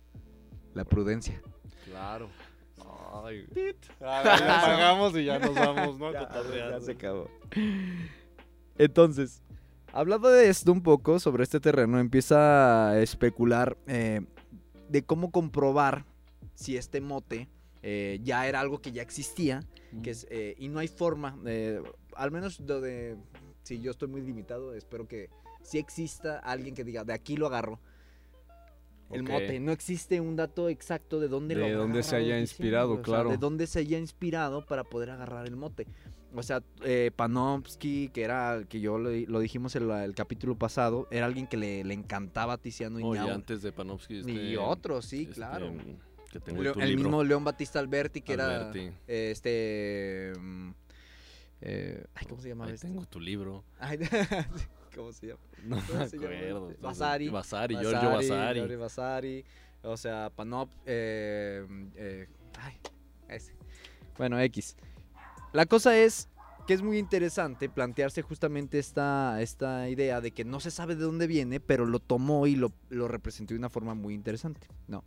[0.75, 1.41] La prudencia.
[1.87, 2.29] Claro.
[3.25, 3.47] Ay,
[4.01, 6.13] Pagamos y ya nos vamos, ¿no?
[6.13, 7.31] Ya, se acabó.
[8.77, 9.43] Entonces,
[9.93, 14.21] hablando de esto un poco sobre este terreno, empieza a especular eh,
[14.89, 16.05] de cómo comprobar
[16.55, 17.49] si este mote
[17.83, 19.61] eh, ya era algo que ya existía,
[20.03, 21.81] que es, eh, y no hay forma, eh,
[22.17, 23.17] al menos lo de,
[23.63, 25.31] si yo estoy muy limitado, espero que
[25.63, 27.81] si exista alguien que diga, de aquí lo agarro.
[29.11, 32.97] El mote, no existe un dato exacto de dónde lo De dónde se haya inspirado,
[32.97, 33.31] diseño, o sea, claro.
[33.31, 35.87] de dónde se haya inspirado para poder agarrar el mote.
[36.35, 41.07] O sea, eh, Panofsky, que era, que yo lo, lo dijimos en el capítulo pasado,
[41.13, 43.35] era alguien que le, le encantaba a Tiziano Iñárritu.
[43.35, 44.15] antes de Panofsky.
[44.15, 45.73] y este, otros, sí, este, claro.
[46.33, 48.81] Que tengo Leo- tu el libro, mismo León Batista Alberti, que Alberti.
[48.81, 50.33] era este...
[51.65, 52.87] eh, ay, ¿cómo se llama Ahí este?
[52.89, 53.65] tengo tu libro.
[53.79, 53.99] Ay,
[54.95, 55.41] ¿Cómo se llama?
[55.65, 56.71] No ¿Cómo me se llama acuerdo.
[56.71, 56.83] este?
[56.83, 57.29] Vasari.
[57.29, 58.59] Vasari, Giorgio Vasari.
[58.61, 59.45] Giorgio Vasari,
[59.83, 60.71] O sea, Panop.
[60.87, 62.29] eh, eh,
[62.61, 62.75] ay,
[63.29, 63.55] ese.
[64.17, 64.77] Bueno, X.
[65.53, 66.29] La cosa es
[66.67, 71.03] que es muy interesante plantearse justamente esta, esta idea de que no se sabe de
[71.03, 74.67] dónde viene, pero lo tomó y lo, lo representó de una forma muy interesante.
[74.89, 75.05] No.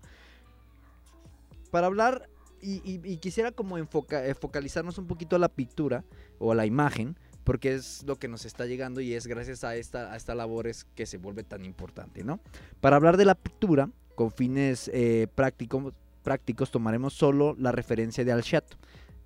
[1.71, 2.29] Para hablar,
[2.67, 6.03] y, y- y quisiera como enfoca- eh, focalizarnos un poquito a la pintura
[6.39, 9.75] o a la imagen, porque es lo que nos está llegando y es gracias a
[9.75, 12.39] esta, a esta labor es que se vuelve tan importante, ¿no?
[12.81, 15.93] Para hablar de la pintura, con fines eh, prácticos,
[16.23, 18.75] prácticos, tomaremos solo la referencia de Alchato,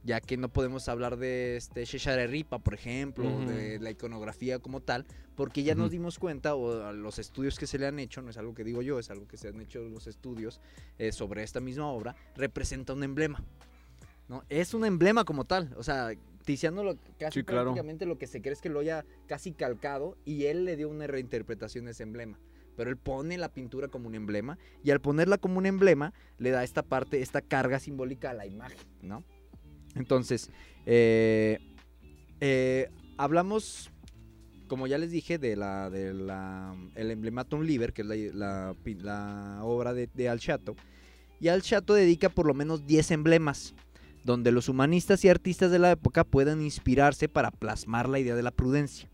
[0.03, 4.59] ya que no podemos hablar de este Cesare Ripa, por ejemplo, o de la iconografía
[4.59, 5.91] como tal, porque ya nos Ujú.
[5.91, 8.63] dimos cuenta, o a los estudios que se le han hecho, no es algo que
[8.63, 10.59] digo yo, es algo que se han hecho los estudios
[10.97, 13.43] eh, sobre esta misma obra, representa un emblema.
[14.27, 14.43] ¿no?
[14.49, 16.11] Es un emblema como tal, o sea,
[16.45, 17.65] Tiziano lo, casi Sí, claro.
[17.65, 20.89] prácticamente lo que se cree es que lo haya casi calcado y él le dio
[20.89, 22.39] una reinterpretación de ese emblema.
[22.75, 26.49] Pero él pone la pintura como un emblema y al ponerla como un emblema le
[26.49, 29.23] da esta parte, esta carga simbólica a la imagen, ¿no?
[29.95, 30.49] Entonces,
[30.85, 31.59] eh,
[32.39, 33.91] eh, hablamos,
[34.67, 39.93] como ya les dije, de la, de la, el emblematum liber, que es la, obra
[39.93, 40.75] de, de Alchato.
[41.39, 43.73] Y Alchato dedica por lo menos 10 emblemas,
[44.23, 48.43] donde los humanistas y artistas de la época puedan inspirarse para plasmar la idea de
[48.43, 49.09] la prudencia.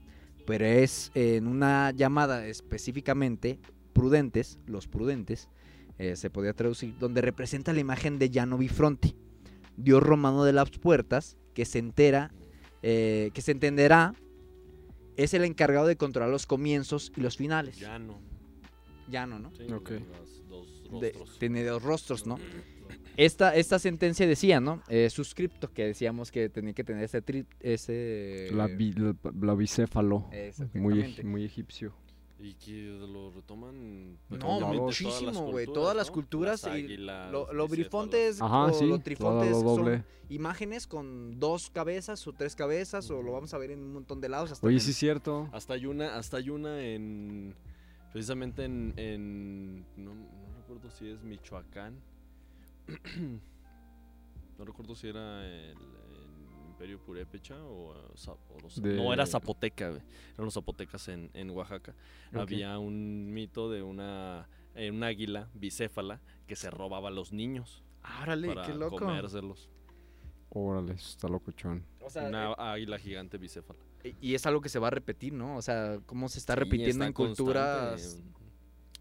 [0.46, 3.60] Pero es en una llamada específicamente
[3.94, 5.50] prudentes, los prudentes,
[5.98, 9.16] eh, se podría traducir, donde representa la imagen de Llano Bifronte,
[9.78, 12.32] dios romano de las puertas, que se entera,
[12.84, 14.14] eh, que se entenderá,
[15.16, 17.78] es el encargado de controlar los comienzos y los finales.
[17.80, 18.20] Ya no.
[19.10, 19.52] Llano, ¿no?
[19.52, 21.40] Sí, dos De- rostros.
[21.40, 22.38] tiene dos rostros, ¿no?
[23.16, 24.84] Esta, esta sentencia decía, ¿no?
[24.90, 27.24] Eh, suscripto, que decíamos que tenía que tener ese...
[27.26, 30.30] tri- ese La, bi- la, la bicéfalo.
[30.74, 31.94] Muy, muy egipcio.
[32.40, 34.18] Y que lo retoman.
[34.30, 36.14] No, muchísimo, güey, culturas, todas las ¿no?
[36.14, 38.86] culturas Las y águilas, Lo, brifontes Ajá, o sí.
[38.86, 43.58] lo trifontes lo son imágenes con dos cabezas o tres cabezas o lo vamos a
[43.58, 44.52] ver en un montón de lados.
[44.52, 45.50] Hasta Oye, en- sí es cierto.
[45.52, 47.56] Hasta hay una, hasta hay una en.
[48.14, 48.94] Precisamente en.
[48.98, 52.00] en no, no recuerdo si es Michoacán.
[54.58, 56.07] no recuerdo si era el, el
[56.78, 59.88] Imperio Purépecha o, eh, Za- o los- De- No, era Zapoteca.
[59.88, 60.04] Eran
[60.46, 61.96] los zapotecas en, en Oaxaca.
[62.34, 64.48] Había un mito de una.
[64.76, 68.98] eh, un águila bicéfala que se robaba a los niños Árale, para qué loco.
[68.98, 69.70] comérselos.
[70.50, 71.84] Órale, está locochón.
[72.00, 73.80] O sea, Una águila gigante bicéfala.
[74.04, 75.58] eh, y es algo que se va a repetir, ¿no?
[75.58, 77.90] O sea, cómo se está Sí, repitiendo está en culturas.
[78.02, 78.38] constante.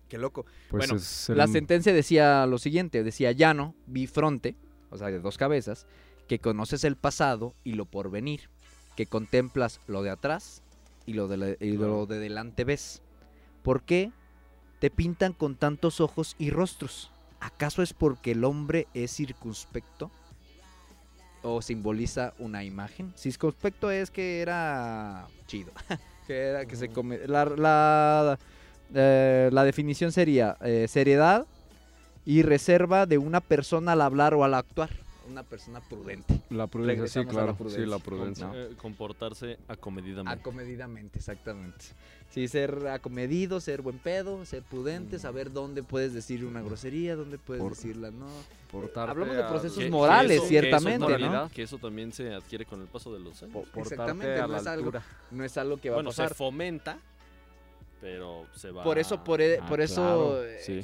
[0.09, 0.47] Qué loco.
[0.71, 0.95] Pues Bueno,
[1.29, 4.57] el- La sentencia decía lo siguiente, decía llano, bifronte,
[4.91, 5.87] o sea, de dos cabezas,
[6.29, 8.49] que conoces el pasado y lo porvenir,
[8.97, 10.63] que contemplas lo de atrás
[11.07, 13.03] y lo de, la- y lo de delante ves.
[13.63, 14.11] ¿Por qué
[14.81, 17.11] te pintan con tantos ojos y rostros?
[17.41, 20.11] ¿Acaso es porque el hombre es circunspecto?
[21.43, 23.13] ¿O simboliza una imagen?
[23.17, 25.71] Circunspecto es que era chido,
[26.27, 27.19] que era que se come...
[27.29, 28.39] La, la,
[28.95, 31.47] eh, la definición sería eh, seriedad
[32.25, 34.91] y reserva de una persona al hablar o al actuar.
[35.29, 36.41] Una persona prudente.
[36.51, 37.71] La prudencia, sí, regresamos a la claro.
[37.71, 38.47] Sí, la prudencia.
[38.47, 38.47] prudencia.
[38.47, 38.55] ¿no?
[38.75, 40.41] Eh, comportarse acomedidamente.
[40.41, 41.85] Acomedidamente, exactamente.
[42.31, 45.21] Sí, ser acomedido, ser buen pedo, ser prudente, Mm.
[45.21, 48.27] saber dónde puedes decir una grosería, dónde puedes Por- decirla no.
[48.71, 51.17] Portarte hablamos de a- procesos Que- que morales, eso- ciertamente, que ¿no?
[51.17, 53.65] eso, también- Que eso también se adquiere con el paso de los años.
[53.75, 54.93] Exactamente, no es algo-.
[55.31, 56.37] No es algo que va bueno, a se pasar.
[56.37, 56.99] fomenta,
[58.01, 58.83] pero se va.
[58.85, 60.81] Por eso, por, e- Ah, por eso, claro, eh, sí.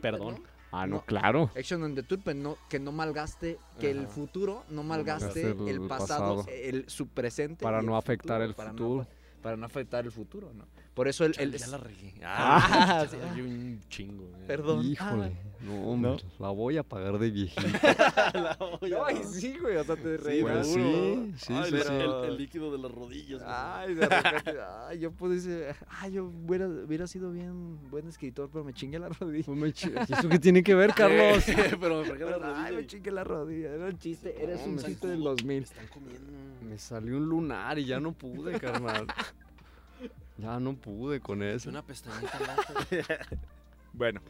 [0.00, 0.34] Perdón.
[0.34, 0.53] ¿no?
[0.76, 1.02] Ah, no, No.
[1.04, 1.50] claro.
[1.56, 4.08] Action and the turpin, no, que no malgaste, que el Ajá.
[4.08, 6.46] futuro no malgaste el, el pasado, pasado.
[6.48, 7.62] el, su presente.
[7.62, 9.06] Para y el no afectar el para no- futuro.
[9.42, 10.64] para no afectar el futuro, ¿no?
[10.94, 11.34] Por eso el...
[11.38, 12.14] el- Ya la regué.
[12.24, 13.16] Ah, Ah, sí.
[13.34, 14.24] sí, un chingo.
[14.28, 14.46] güey.
[14.46, 14.84] Perdón.
[14.86, 15.32] Híjole,
[15.62, 17.62] no, hombre, la voy a pagar de viejito.
[18.34, 19.28] La olla, No, ay, ¿no?
[19.30, 20.52] sí, güey, o sea, te Sí, reirás.
[20.54, 21.38] pues sí, ¿no?
[21.38, 21.94] sí, Ay, sí, pero sí.
[22.26, 23.42] El, el líquido de las rodillas.
[23.46, 24.54] Ay, de repente,
[24.86, 28.98] ay, yo pude decir, ay, yo hubiera, hubiera sido bien buen escritor, pero me chingué
[28.98, 29.44] la rodilla.
[29.46, 31.44] Pues me ¿Y ¿Eso qué tiene que ver, Carlos?
[31.80, 32.64] pero me fregué la rodilla.
[32.64, 35.24] Ay, me chingué la rodilla, era un chiste, eres No, un me chiste del Me
[35.24, 35.62] 2000.
[35.64, 36.30] están comiendo.
[36.68, 39.06] Me salió un lunar y ya no pude, carnal.
[40.36, 41.70] Ya no pude con Es eso.
[41.70, 42.86] una pestañita lata.
[43.92, 44.20] Bueno.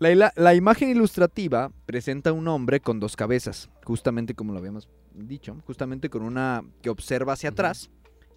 [0.00, 5.54] La, imagen ilustrativa presenta a un hombre con dos cabezas, justamente como lo habíamos dicho,
[5.66, 7.90] justamente con una que observa hacia atrás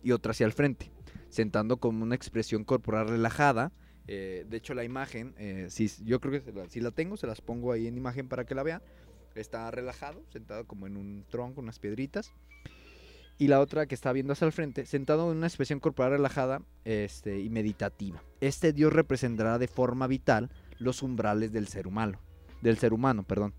[0.03, 0.91] y otra hacia el frente,
[1.29, 3.71] sentando con una expresión corporal relajada.
[4.07, 7.15] Eh, de hecho, la imagen, eh, sí, yo creo que se la- si la tengo,
[7.15, 8.81] se las pongo ahí en imagen para que la vean.
[9.33, 12.31] Está relajado, sentado como en un tronco, unas piedritas.
[13.43, 16.61] Y la otra que está viendo hacia el frente, sentado en una expresión corporal relajada
[16.85, 18.23] este, y meditativa.
[18.39, 22.21] Este dios representará de forma vital los umbrales del ser humano,
[22.61, 23.53] del ser humano, perdón,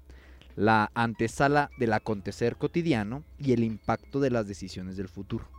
[0.57, 5.51] la antesala del acontecer cotidiano y el impacto de las decisiones del futuro.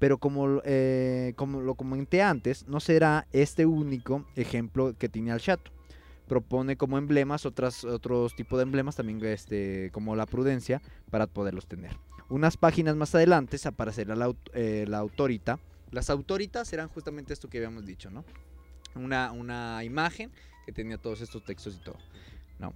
[0.00, 5.40] Pero como, eh, como lo comenté antes, no será este único ejemplo que tiene al
[5.40, 5.70] chato.
[6.26, 10.82] Propone como emblemas otras, otros tipos de emblemas también este, como la prudencia
[11.12, 11.92] para poderlos tener.
[12.32, 15.58] Unas páginas más adelante aparecerá la, aut- eh, la autorita.
[15.90, 18.24] Las autoritas serán justamente esto que habíamos dicho, ¿no?
[18.94, 20.30] Una, una imagen
[20.64, 21.98] que tenía todos estos textos y todo.
[22.58, 22.72] ¿no?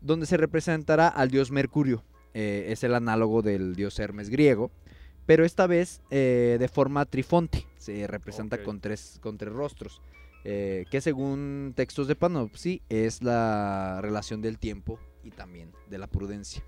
[0.00, 2.02] Donde se representará al dios Mercurio.
[2.34, 4.70] eh, es el análogo del dios Hermes griego.
[5.26, 7.66] Pero esta vez eh, de forma trifonte.
[7.76, 10.00] Se representa con, tres, con tres rostros.
[10.44, 16.06] eh, que según textos de Panopsi es la relación del tiempo y también de la
[16.06, 16.62] prudencia.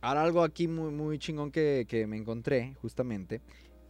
[0.00, 3.42] Ahora algo aquí muy, muy chingón que, que me encontré, justamente.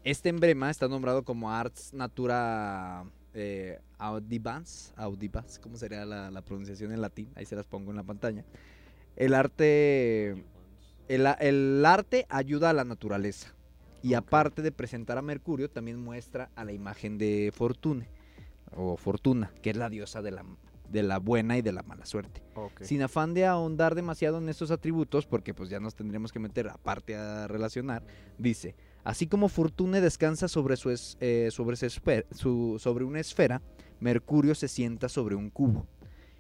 [0.03, 6.93] Este emblema está nombrado como Arts Natura eh, Audibans, Audibans, ¿cómo sería la, la pronunciación
[6.93, 7.31] en latín?
[7.37, 8.45] Ahí se las pongo en la pantalla.
[9.15, 10.31] El arte,
[11.09, 13.55] el, el arte ayuda a la naturaleza.
[14.03, 18.09] Y aparte de presentar a Mercurio, también muestra a la imagen de Fortune,
[18.75, 20.45] o Fortuna, que es la diosa de la,
[20.91, 22.43] de la buena y de la mala suerte.
[22.85, 26.69] Sin afán de ahondar demasiado en estos atributos, porque pues ya nos tendríamos que meter
[26.69, 28.03] aparte a relacionar,
[28.39, 28.75] dice,
[29.05, 33.63] así como Fortune descansa sobre, su es- eh, sobre, su esfe- su- sobre una esfera,
[34.01, 35.87] Mercurio se sienta sobre un cubo.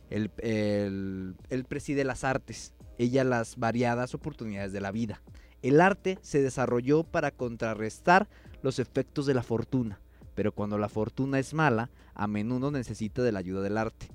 [0.08, 5.22] Él, él- él preside las artes, ella las variadas oportunidades de la vida.
[5.62, 8.28] El arte se desarrolló para contrarrestar
[8.62, 10.00] los efectos de la fortuna,
[10.34, 14.08] pero cuando la fortuna es mala, a menudo necesita de la ayuda del arte.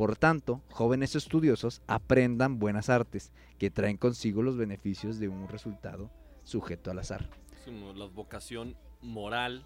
[0.00, 6.08] Por tanto, jóvenes estudiosos aprendan buenas artes, que traen consigo los beneficios de un resultado
[6.42, 7.28] sujeto al azar.
[7.54, 9.62] Es como la vocación moral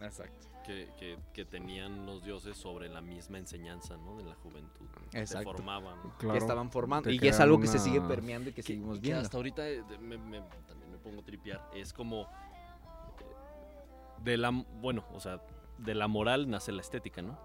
[0.00, 0.48] Exacto.
[0.64, 4.16] que, que- que tenían los dioses sobre la misma enseñanza, ¿no?
[4.16, 4.86] De la juventud.
[5.12, 5.50] Exacto.
[5.52, 5.98] Se formaban.
[6.18, 7.08] que estaban formando.
[7.08, 9.22] Y que es algo que se sigue permeando y que Que- seguimos que viendo.
[9.22, 11.70] hasta ahorita eh, me- me- también me pongo a tripear.
[11.72, 12.22] Es como.
[12.22, 12.26] eh,
[14.24, 14.50] De la.
[14.50, 15.40] Bueno, o sea,
[15.78, 17.38] de la moral nace la estética, ¿no?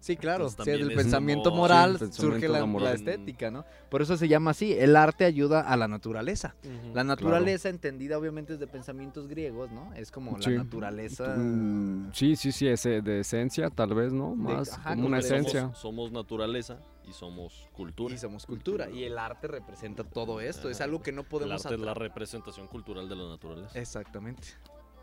[0.00, 0.48] Sí, claro.
[0.48, 2.88] Entonces, sí, del es pensamiento moral Sí, el surge la, moral.
[2.88, 3.66] la estética, ¿no?
[3.90, 4.72] Por eso se llama así.
[4.72, 6.54] El arte ayuda a la naturaleza.
[6.94, 9.92] La naturaleza, entendida obviamente desde pensamientos griegos, ¿no?
[9.94, 10.50] Es como Sí.
[10.52, 11.34] la naturaleza.
[11.36, 14.34] Mm, Sí, sí, sí, ese de esencia, tal vez, ¿no?
[14.34, 15.60] Más ajá, como una esencia.
[15.60, 18.14] Somos, somos naturaleza y somos cultura.
[18.14, 18.88] Y somos cultura.
[18.88, 20.70] Y el arte representa todo esto.
[20.70, 20.84] Es Ajá.
[20.84, 23.78] algo que no El podemos arte es la representación cultural de la naturaleza.
[23.78, 24.48] Exactamente.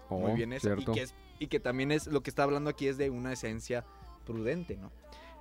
[0.10, 0.70] Oh, Muy bien eso.
[0.70, 0.94] Y cierto.
[0.94, 3.86] que, es- y que también es lo que está hablando aquí es de una esencia
[4.28, 4.92] prudente, ¿no?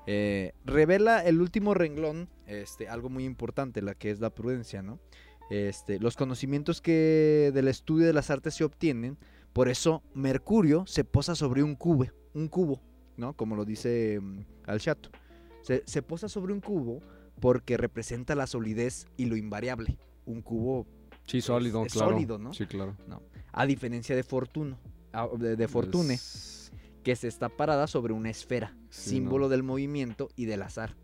[0.06, 5.00] Eh, revela el último renglón, este, algo muy importante, la que es la prudencia, ¿no?
[5.50, 9.18] Este, los conocimientos que del estudio de las artes se obtienen,
[9.52, 12.80] por eso Mercurio se posa sobre un cubo, un cubo,
[13.16, 13.34] ¿no?
[13.34, 15.10] Como lo dice mm, al chato.
[15.62, 17.00] Se, se posa sobre un cubo
[17.40, 19.98] porque representa la solidez y lo invariable.
[20.24, 20.86] Un cubo,
[21.26, 22.12] Sí, sólido, es claro.
[22.12, 22.54] sólido, ¿no?
[22.54, 22.96] Sí, claro.
[23.52, 24.78] a diferencia de Fortuno,
[25.38, 26.65] de, de Fortune, Es-
[27.06, 29.48] que se está parada sobre una esfera, Sí, símbolo no.
[29.50, 30.96] del movimiento y del azar,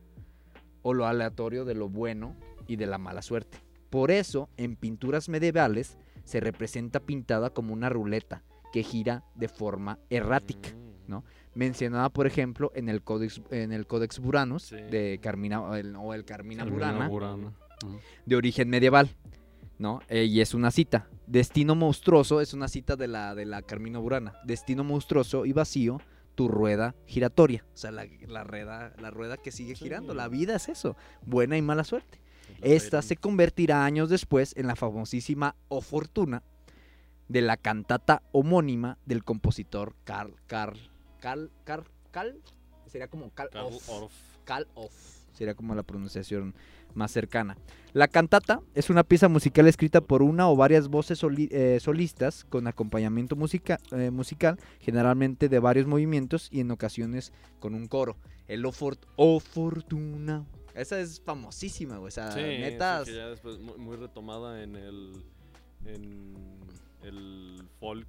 [0.83, 2.35] o lo aleatorio de lo bueno
[2.67, 3.59] y de la mala suerte.
[3.89, 8.43] Por eso, en pinturas medievales se representa pintada como una ruleta
[8.73, 11.09] que gira de forma errática, Mm.
[11.09, 11.25] ¿no?
[11.55, 14.77] mencionada por ejemplo en el Codex, en el Codex Buranus Sí.
[14.77, 17.53] de Carmina o el, o el Carmina Carmina Burana,
[18.27, 19.09] de origen medieval,
[19.83, 20.01] ¿no?
[20.09, 21.09] Eh, y es una cita.
[21.27, 24.33] Destino monstruoso es una cita de la, de la Carmina Burana.
[24.45, 26.01] Destino monstruoso y vacío,
[26.37, 27.67] tu rueda giratoria.
[27.75, 30.15] O sea, la, la rueda, la rueda que sigue girando.
[30.15, 32.21] La vida es eso, buena y mala suerte.
[32.63, 36.45] Esta se convertirá años después en la famosísima O Fortuna,
[37.29, 40.79] de la cantata homónima del compositor Karl, Karl,
[41.19, 42.41] Karl, Karl, Karl,
[42.87, 44.39] sería como Karl, Karl Orff.
[44.75, 45.22] Orff.
[45.33, 46.55] Sería como la pronunciación
[46.95, 47.57] más cercana.
[47.95, 52.45] La cantata es una pieza musical escrita por una o varias voces soli- eh, solistas
[52.45, 58.17] con acompañamiento musica- eh, musical, generalmente de varios movimientos y en ocasiones con un coro.
[58.47, 60.45] El O, fort- O Fortuna.
[60.75, 62.09] Esa es famosísima, güey.
[62.09, 63.05] O sea, Sí, sí, netas.
[63.07, 65.13] que ya después muy, muy retomada en el
[65.85, 66.25] en
[67.03, 68.07] el folk.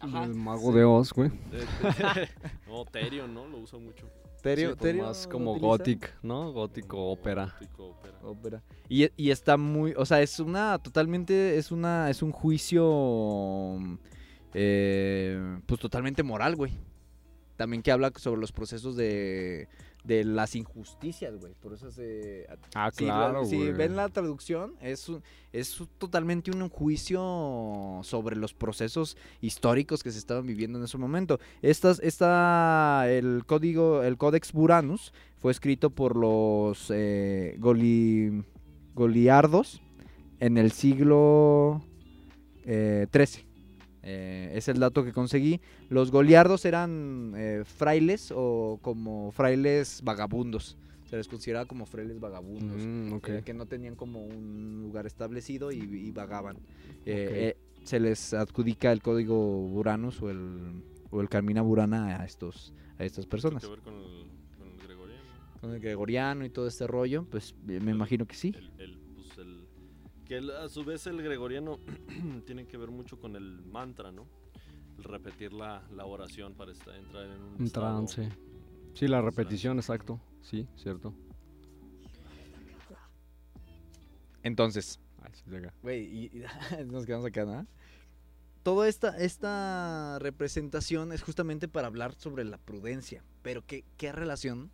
[0.00, 0.78] Ajá, El mago sí.
[0.78, 1.30] de Oz, güey.
[2.68, 3.46] No, Therion, ¿no?
[3.46, 4.06] Lo usa mucho.
[4.42, 5.66] Terio- Sí, pues Terio más como utiliza.
[5.68, 6.52] gothic, ¿no?
[6.52, 7.54] Gótico ópera.
[7.58, 8.18] Gótico ópera.
[8.22, 8.62] Ópera.
[8.88, 13.78] Y, y está muy, o sea, es una totalmente, es una, es un juicio,
[14.54, 16.72] eh, pues totalmente moral, güey.
[17.56, 19.68] También que habla sobre los procesos de,
[20.06, 21.54] de las injusticias, güey.
[21.54, 22.46] Por eso se...
[22.74, 23.72] Ah, si la- claro, si güey.
[23.72, 25.10] ven la traducción, es,
[25.52, 31.40] es totalmente un juicio sobre los procesos históricos que se estaban viviendo en ese momento.
[31.62, 38.44] Estas, esta, el código, el Codex Buranus fue escrito por los eh, goli-
[38.94, 39.82] goliardos
[40.40, 41.82] en el siglo
[42.64, 42.66] XIII.
[42.68, 43.06] Eh,
[44.54, 45.60] es el dato que conseguí.
[45.88, 50.76] Los goliardos eran eh, frailes o como frailes vagabundos.
[51.10, 52.82] Se les consideraba como frailes vagabundos.
[52.84, 56.56] Mm, eh, que no tenían como un lugar establecido y, y vagaban.
[57.04, 59.36] Eh, eh, se les adjudica el código
[59.68, 63.62] Buranus o el, o el Carmina Burana a, estos, a estas Tiene personas.
[63.62, 64.26] que ver con el,
[64.58, 65.22] con el gregoriano.
[65.60, 68.52] Con el gregoriano y todo este rollo, pues eh, me imagino que sí.
[68.78, 68.98] El-
[70.26, 71.78] que a su vez el gregoriano
[72.46, 74.26] tiene que ver mucho con el mantra, ¿no?
[74.98, 78.30] El repetir la, la oración para entrar en un, trance.
[78.94, 80.20] Sí, la repetición, exacto.
[80.42, 81.14] Sí, cierto.
[84.42, 85.00] Entonces.
[85.82, 87.66] Güey, y, y nos quedamos acá, ¿no?
[88.62, 93.22] Toda esta, esta representación es justamente para hablar sobre la prudencia.
[93.42, 94.70] Pero ¿qué, qué relación?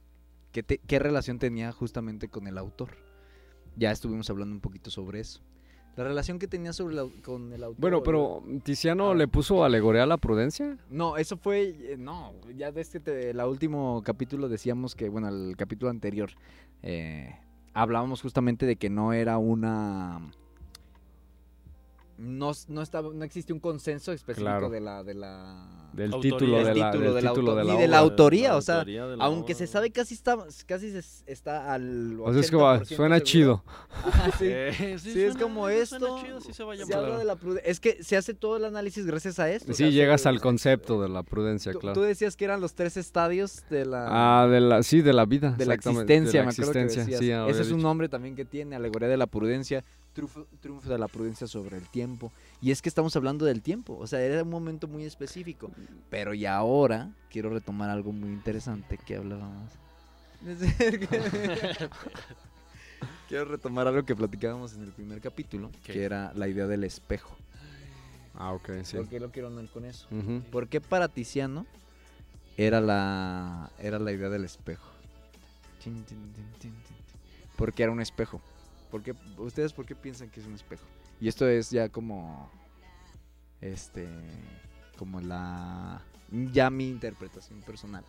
[0.53, 2.97] Qué, te- ¿Qué relación tenía justamente con el autor?
[3.77, 5.41] Ya estuvimos hablando un poquito sobre eso.
[5.97, 7.81] La relación que tenía sobre la- con el autor.
[7.81, 10.79] Bueno, pero Tiziano A le puso alegoría a la prudencia.
[10.89, 11.69] No, eso fue.
[11.93, 16.31] eh, No, ya desde te- el último capítulo decíamos que, bueno, el capítulo anterior,
[16.83, 17.37] eh,
[17.75, 20.31] hablábamos justamente de que no era una.
[22.23, 24.71] No, no, estaba, no existe un consenso específico Claro.
[24.71, 25.03] de la.
[25.03, 26.33] De la Del Autoría.
[26.39, 28.57] título de Del la, título del del título autor, de la ni de la autoría,
[28.57, 32.19] o sea, autoría aunque se sabe casi está, casi se- está al.
[32.21, 33.25] O sea, es que va, 80% suena seguro.
[33.25, 33.65] chido.
[34.07, 34.45] Ajá, sí.
[34.49, 37.05] Eh, Sí, es suena- como suena esto, chido, sí se va a Se llamar.
[37.05, 37.71] habla de la prudencia.
[37.71, 39.73] Es que se hace todo el análisis gracias a esto.
[39.73, 41.95] o Sí, sea, llegas al concepto de la prudencia, Tú, claro.
[41.95, 45.27] tú decías que eran los tres estadios de la, Ah, de la, sí, de la
[45.27, 45.53] vida.
[45.59, 47.21] de la existencia, de la me acuerdo que decías.
[47.49, 51.09] Ese es un nombre también que tiene, alegoría de la prudencia, triunfo, triunfo de la
[51.09, 52.33] prudencia sobre el tiempo.
[52.61, 55.71] Y es que estamos hablando del tiempo, o sea, era un momento muy específico.
[56.11, 59.71] Pero y ahora quiero retomar algo muy interesante que hablábamos.
[63.29, 67.37] quiero retomar algo que platicábamos en el primer capítulo, que era la idea del espejo.
[68.35, 68.97] Ah, ok, sí.
[68.97, 70.07] ¿Por qué lo quiero hablar con eso?
[70.11, 70.43] Ujú.
[70.51, 71.67] ¿Por qué para Tiziano
[72.57, 74.91] era la, era la idea del espejo?
[77.57, 78.41] Porque era un espejo.
[78.93, 80.85] ¿Por qué- ¿Ustedes por qué piensan que es un espejo?
[81.21, 82.49] Y esto es ya como.
[83.61, 84.09] Este.
[84.97, 86.01] Como la.
[86.31, 88.05] Ya mi interpretación personal.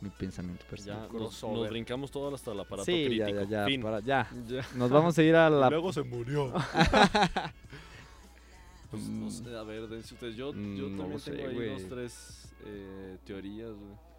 [0.00, 1.00] Mi pensamiento Ya personal.
[1.02, 1.70] nos, nos crossover.
[1.70, 3.28] brincamos todo hasta el aparato Sí, crítico.
[3.28, 3.82] ya, ya, ya, Fin.
[3.82, 4.28] para- ya.
[4.48, 4.66] Ya.
[4.74, 5.70] Nos vamos a ir a Y la.
[5.70, 6.52] luego se murió.
[8.90, 10.36] Pues, no sé, a ver, dense ustedes.
[10.36, 11.70] Yo, yo Mm, no también sé, tengo ahí güey.
[11.70, 14.11] dos, tres eh, teorías, güey.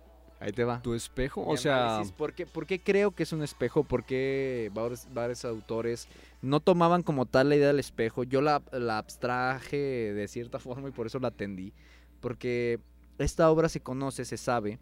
[0.43, 0.81] Ahí te va.
[0.81, 1.41] ¿Tu espejo?
[1.47, 3.85] O sea, ¿por qué, por qué creo que es un espejo?
[3.85, 6.09] ¿Por qué varios, varios autores
[6.41, 8.25] no tomaban como tal la idea del espejo?
[8.25, 11.71] Yo la, la abstraje de cierta forma y por eso la atendí.
[12.19, 12.81] Porque
[13.19, 14.79] esta obra se conoce, se sabe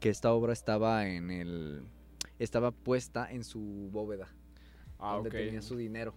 [0.00, 1.84] que esta obra estaba en el...
[2.40, 4.26] Estaba puesta en su bóveda,
[4.98, 6.12] ah, donde tenía su dinero,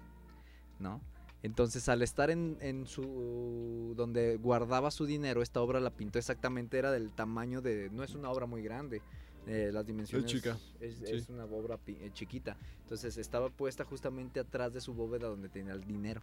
[0.79, 0.99] ¿no?
[1.47, 3.93] Entonces, al estar en, en su.
[3.95, 7.89] donde guardaba su dinero, esta obra la pintó exactamente, era del tamaño de.
[7.89, 9.01] No es una obra muy grande.
[9.47, 10.29] eh, las dimensiones.
[10.29, 11.05] chica, Es, sí.
[11.07, 12.57] es una obra eh, chiquita.
[12.83, 16.21] Entonces, estaba puesta justamente atrás de su bóveda donde tenía el dinero.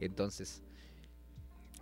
[0.00, 0.62] Entonces,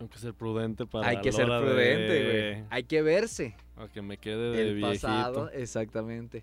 [0.00, 2.66] Hay que ser prudente para hay que la ser prudente, de- güey.
[2.70, 3.54] Hay que verse.
[3.76, 5.06] A que me quede de el viejito.
[5.06, 6.42] pasado, exactamente.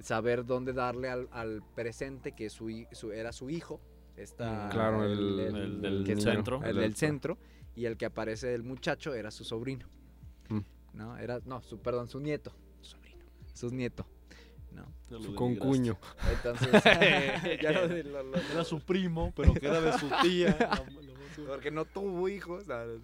[0.00, 3.80] Saber dónde darle al, al presente, que su, su- era su hijo.
[4.22, 6.60] Está Mm, Claro, el- el del que centro.
[6.62, 7.38] el el del centro
[7.74, 9.86] y el que aparece el muchacho era su sobrino.
[10.48, 10.60] Mm.
[10.94, 11.16] ¿No?
[11.18, 14.06] Era no, su perdón, su nieto, sobrino, su nieto,
[14.72, 14.86] ¿no?
[15.20, 15.96] Su concuño.
[16.32, 16.68] Entonces
[17.62, 20.56] ya lo, lo- lo- Era su primo, pero que era de su tía.
[21.46, 22.64] porque no tuvo hijos.
[22.64, 23.00] ¿sabes?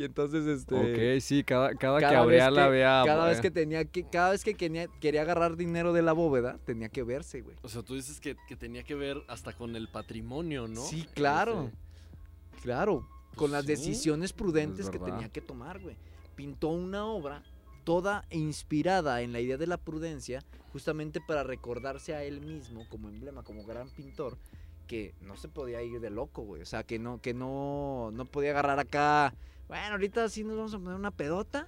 [0.00, 0.74] Y entonces, este...
[0.74, 3.02] Ok, sí, cada, cada, que abría la vea.
[3.04, 6.14] Cada vez eh, que tenía que, cada vez que quería, quería agarrar dinero de la
[6.14, 7.54] bóveda, tenía que verse, güey.
[7.60, 10.80] O sea, tú dices que, que tenía que ver hasta con el patrimonio, ¿no?
[10.80, 11.64] Sí, claro.
[11.64, 15.96] Ese- Claro, con Pues las sí, decisiones prudentes que tenía que tomar, güey.
[16.34, 17.42] Pintó una obra
[17.84, 20.42] toda inspirada en la idea de la prudencia,
[20.72, 24.38] justamente para recordarse a él mismo como emblema, como gran pintor,
[24.86, 26.62] que no se podía ir de loco, güey.
[26.62, 29.34] O sea, que no, que no, no podía agarrar acá.
[29.70, 31.66] Bueno, ahorita sí nos vamos a poner una pedota.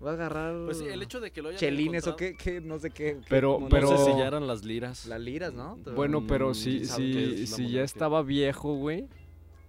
[0.00, 2.60] Voy a agarrar Pues sí, el hecho de que lo hayan chelines o qué, qué,
[2.60, 3.16] no sé qué.
[3.20, 5.06] qué Pero- mono- pero- No ya eran las liras.
[5.06, 5.76] Las liras, ¿no?
[5.96, 9.08] Bueno, pero Mm, si, ¿sabe qué si, si ya estaba viejo, güey,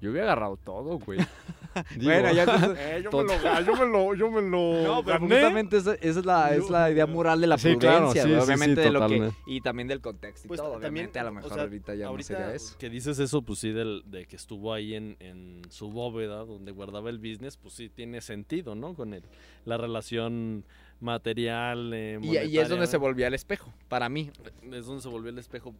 [0.02, 1.18] yo hubiera agarrado todo, güey.
[2.02, 5.20] Bueno, ya entonces- Eh, yo, me lo yo me lo, yo me lo No, pero
[5.20, 8.20] justamente esa, esa es, la, es la idea moral de la Sí, prudencia, claro, sí,
[8.20, 9.38] güey, sí, obviamente sí, de lo que totalmente.
[9.48, 11.96] y también del contexto y Pues, todo, también, obviamente a lo o mejor sea, ahorita
[11.96, 12.78] ya ahorita no sería eso.
[12.78, 16.72] que dices eso, pues sí, del, de que estuvo ahí en, en su bóveda donde
[16.72, 18.94] guardaba el business, pues sí tiene sentido, ¿no?
[18.96, 19.24] Con el,
[19.66, 20.66] la relación
[21.02, 21.92] material.
[21.94, 24.32] eh, Y, y es donde se volvía el espejo, para mí.
[24.72, 25.74] Es donde se volvió el espejo.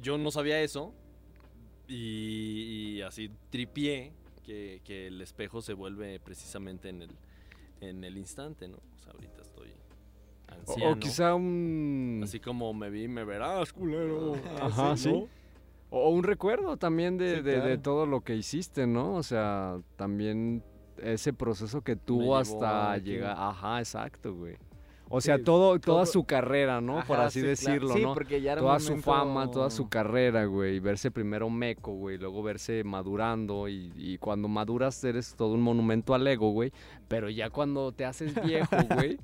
[0.00, 0.92] Yo no sabía eso.
[1.88, 7.10] Y, y así tripié que, que el espejo se vuelve precisamente en el,
[7.80, 8.76] en el instante, ¿no?
[8.76, 9.72] O sea, ahorita estoy
[10.48, 10.92] anciano.
[10.92, 12.20] o quizá un...
[12.24, 14.34] Así como me vi, me verás, culero.
[14.60, 15.12] Ajá, sí.
[15.12, 15.28] ¿no?
[15.90, 19.14] O un recuerdo también de, Sí, de- todo lo que hiciste, ¿no?
[19.14, 20.62] O sea, también
[20.98, 23.34] ese proceso que tuvo hasta llegar...
[23.38, 24.56] Ajá, exacto, güey.
[25.12, 27.02] O sea, Sí, todo, toda todo- su carrera, ¿no?
[27.04, 27.50] Por Ajá, así sí, claro.
[27.50, 28.14] decirlo, Sí, ¿no?
[28.14, 30.76] porque ya era un Toda su fama, toda su carrera, güey.
[30.76, 32.16] y Verse primero meco, güey.
[32.16, 33.68] Luego verse madurando.
[33.68, 36.72] Y, y cuando maduras eres todo un monumento al ego, güey.
[37.08, 38.68] Pero ya cuando te haces viejo,
[39.04, 39.18] güey.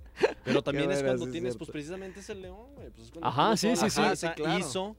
[0.45, 1.59] Pero también es cuando es tienes, cierto.
[1.59, 2.91] pues precisamente ese león, güey.
[2.91, 4.01] Pues, es cuando Ajá, sí, sí, sí.
[4.01, 4.59] fuerza, Sí, claro.
[4.59, 4.97] Hizo.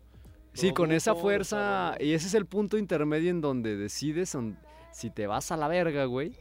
[0.53, 4.57] Sí, con esa fuerza, y ese es el punto intermedio en donde decides on-
[4.91, 6.31] si te vas a la verga, güey,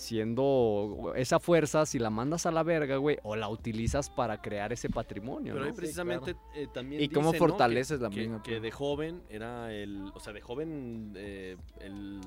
[0.00, 4.72] siendo esa fuerza, si la mandas a la verga, güey, o la utilizas para crear
[4.72, 7.46] ese patrimonio, Pero precisamente eh, también Y cómo dice, ¿no?
[7.46, 11.56] que- fortaleces la que, misma que de joven era el, o sea, de joven eh,
[11.80, 12.20] el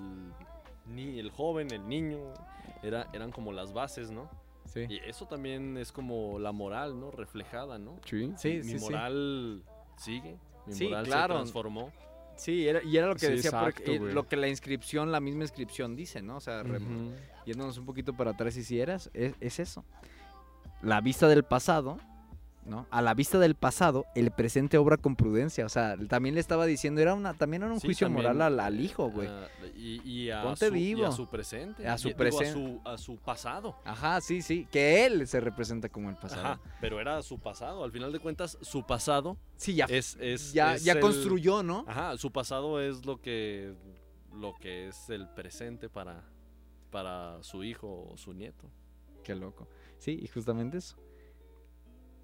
[0.85, 2.19] ni el joven, el niño
[2.83, 4.29] era eran como las bases, ¿no?
[4.65, 4.85] Sí.
[4.89, 7.09] Y eso también es como la moral, ¿no?
[7.11, 7.99] Reflejada, ¿no?
[8.05, 8.31] Sí.
[8.37, 9.63] Sí, mi sí, moral
[9.97, 11.33] sigue, mi Sí, moral claro.
[11.33, 11.91] se transformó.
[12.35, 15.43] Sí, era- y era lo que Sí, decía, exacto, lo que la inscripción, la misma
[15.43, 16.37] inscripción dice, ¿no?
[16.37, 17.11] O sea, Ujú.
[17.45, 19.85] yéndonos un poquito para atrás y si eras, es, es eso.
[20.81, 21.97] La vista del pasado,
[22.65, 22.87] ¿no?
[22.91, 25.65] A la vista del pasado, el presente obra con prudencia.
[25.65, 28.41] O sea, también le estaba diciendo, era una, también era un Sí, juicio también, moral
[28.41, 29.27] al, al hijo, güey.
[29.27, 31.05] ah, y, y a Ponte su, y vivo.
[31.07, 31.87] a su presente.
[31.87, 33.75] A su y- digo, presen- a su, a su pasado.
[33.83, 34.67] Ajá, sí, sí.
[34.71, 36.41] Que él se representa como el pasado.
[36.41, 37.83] Ajá, pero era su pasado.
[37.83, 41.63] Al final de cuentas, su pasado Sí, ya, es, es ya, es ya el- construyó,
[41.63, 41.85] ¿no?
[41.87, 43.73] Ajá, su pasado es lo que
[44.33, 46.23] lo que es el presente para
[46.89, 48.69] para su hijo o su nieto.
[49.23, 49.67] Qué loco.
[49.97, 50.95] Sí, y justamente eso.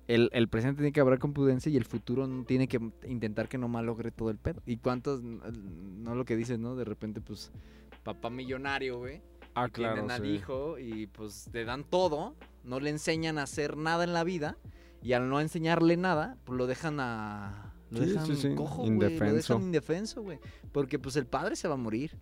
[0.10, 3.48] El, el presente tiene que hablar con prudencia y el futuro no- tiene que intentar
[3.48, 4.62] que no malogre todo el pedo.
[4.66, 6.76] ¿Y cuántos, no lo que dices, no?
[6.76, 7.52] De repente, pues,
[8.04, 9.22] papá millonario, güey.
[9.54, 13.78] Ah, y tienen al hijo y pues le dan todo, no le enseñan a hacer
[13.78, 14.58] nada en la vida
[15.04, 17.74] y al no enseñarle nada, pues lo dejan a...
[17.92, 18.90] Lo Sí, dejan sí, sí, cojo, güey.
[18.90, 19.54] Lo indefenso.
[19.54, 20.40] dejan indefenso, güey.
[20.72, 22.18] Porque pues el padre se va a morir,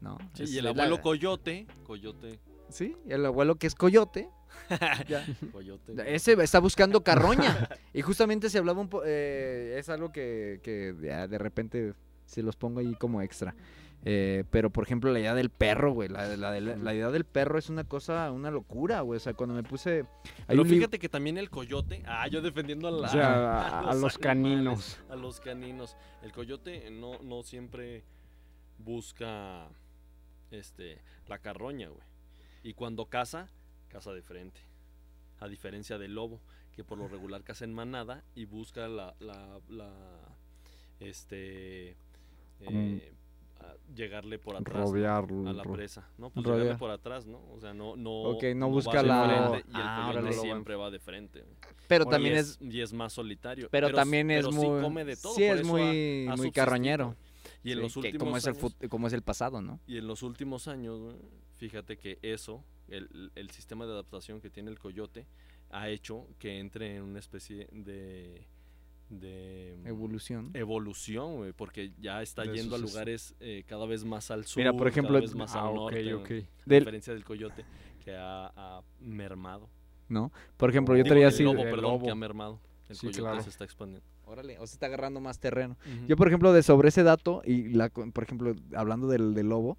[0.00, 0.16] ¿no?
[0.38, 2.38] Y el la- abuelo coyote, coyote,
[2.70, 4.28] Sí, el abuelo que es coyote,
[5.08, 5.94] ya, coyote.
[6.14, 7.68] ese está buscando carroña.
[7.92, 9.04] y justamente se hablaba un poco.
[9.04, 11.94] es algo que, que ya de repente
[12.26, 13.54] se los pongo ahí como extra.
[14.02, 16.08] Eh, pero por ejemplo, la idea del perro, güey.
[16.08, 19.18] La, la, de la- la idea del perro es una cosa, una locura, güey.
[19.18, 20.06] O sea, cuando me puse.
[20.46, 23.94] Pero fíjate que también el coyote, ah, yo defendiendo a, la- O sea, a, a
[23.94, 24.98] los caninos.
[25.10, 25.98] a los caninos.
[26.22, 28.04] El coyote no, no siempre
[28.78, 29.68] busca
[30.50, 32.02] este la carroña, güey.
[32.62, 33.48] Y cuando caza,
[33.90, 34.60] caza de frente.
[35.40, 36.40] A diferencia del lobo,
[36.74, 40.28] que por lo regular caza en manada y busca la, la, la-
[41.00, 41.96] este
[42.60, 43.12] eh,
[43.58, 44.84] a llegarle por atrás ¿no?
[44.86, 45.48] Rodearlo.
[45.48, 46.30] a la presa, ¿no?
[46.30, 46.60] Pues Rodear.
[46.62, 47.40] llegarle por atrás, ¿no?
[47.52, 50.90] O sea, no no Ok, no busca la- frente y el Ah, coyote siempre va
[50.90, 51.44] de frente.
[51.88, 52.58] pero también y es.
[52.60, 53.68] y es más solitario.
[53.70, 54.78] Pero, también es pero muy.
[54.78, 55.34] Sí come de todo.
[55.34, 57.16] sí, por es eso muy, ha- ha muy carroñero.
[57.62, 59.60] Y en Sí, los que últimos como es, el años, fut- como es el pasado,
[59.60, 59.80] ¿no?
[59.86, 61.14] y en los últimos años,
[61.58, 65.26] fíjate que eso, el, el sistema de adaptación que tiene el coyote,
[65.70, 68.46] ha hecho que entre en una especie de,
[69.10, 70.50] de mm, Evolución.
[70.54, 74.60] evolución, güey, porque ya está De yendo a lugares eh, cada vez más al sur,
[74.60, 76.26] Mira, por ejemplo, cada vez más Ah, al norte, ok.
[76.28, 77.64] güey, a Del- diferencia del coyote
[78.04, 79.68] que ha, ha mermado.
[80.08, 80.32] ¿no?
[80.56, 81.42] Por ejemplo, yo traía el así.
[81.44, 82.04] lobo, el perdón, lobo.
[82.06, 82.58] que ha mermado.
[82.88, 83.42] El Sí, coyote claro.
[83.42, 84.04] se está expandiendo.
[84.30, 85.76] Órale, o se está agarrando más terreno.
[86.06, 89.76] Yo, por ejemplo, de sobre ese dato, y la, por ejemplo, hablando del, del lobo,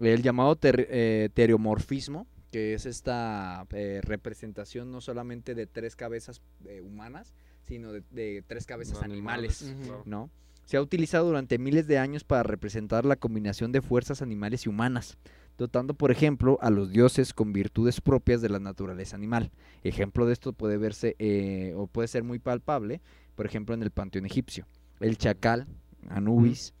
[0.00, 6.40] el llamado ter- eh, teriomorfismo, que es esta eh, representación no solamente de tres cabezas
[6.66, 9.74] eh, humanas, sino de, de tres cabezas animales.
[10.04, 10.28] ¿no?
[10.64, 14.68] Se ha utilizado durante miles de años para representar la combinación de fuerzas animales y
[14.70, 15.18] humanas,
[15.58, 19.52] dotando, por ejemplo, a los dioses con virtudes propias de la naturaleza animal.
[19.84, 23.00] Ejemplo de esto puede verse eh, o puede ser muy palpable,
[23.34, 24.66] por ejemplo, en el panteón egipcio.
[25.00, 25.66] El chacal,
[26.08, 26.74] Anubis,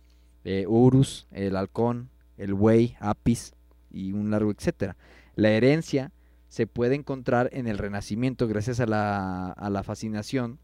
[0.44, 3.54] eh, Urus, el halcón, el buey, Apis
[3.90, 4.96] y un largo etcétera.
[5.34, 6.12] La herencia
[6.48, 10.58] se puede encontrar en el Renacimiento gracias a la, a la fascinación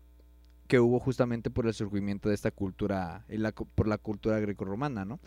[0.69, 5.05] que hubo justamente por el surgimiento de esta cultura, en la por la cultura grecorromana,
[5.05, 5.19] ¿no?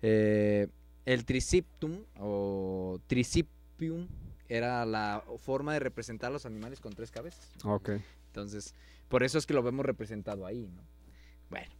[0.00, 0.68] Eh,
[1.04, 4.08] el triciptum o tricipium
[4.48, 7.52] era la forma de representar a los animales con tres cabezas.
[7.62, 7.90] Ok.
[8.28, 8.74] Entonces,
[9.10, 10.82] por eso es que lo vemos representado ahí, ¿no?
[11.50, 11.74] Bueno,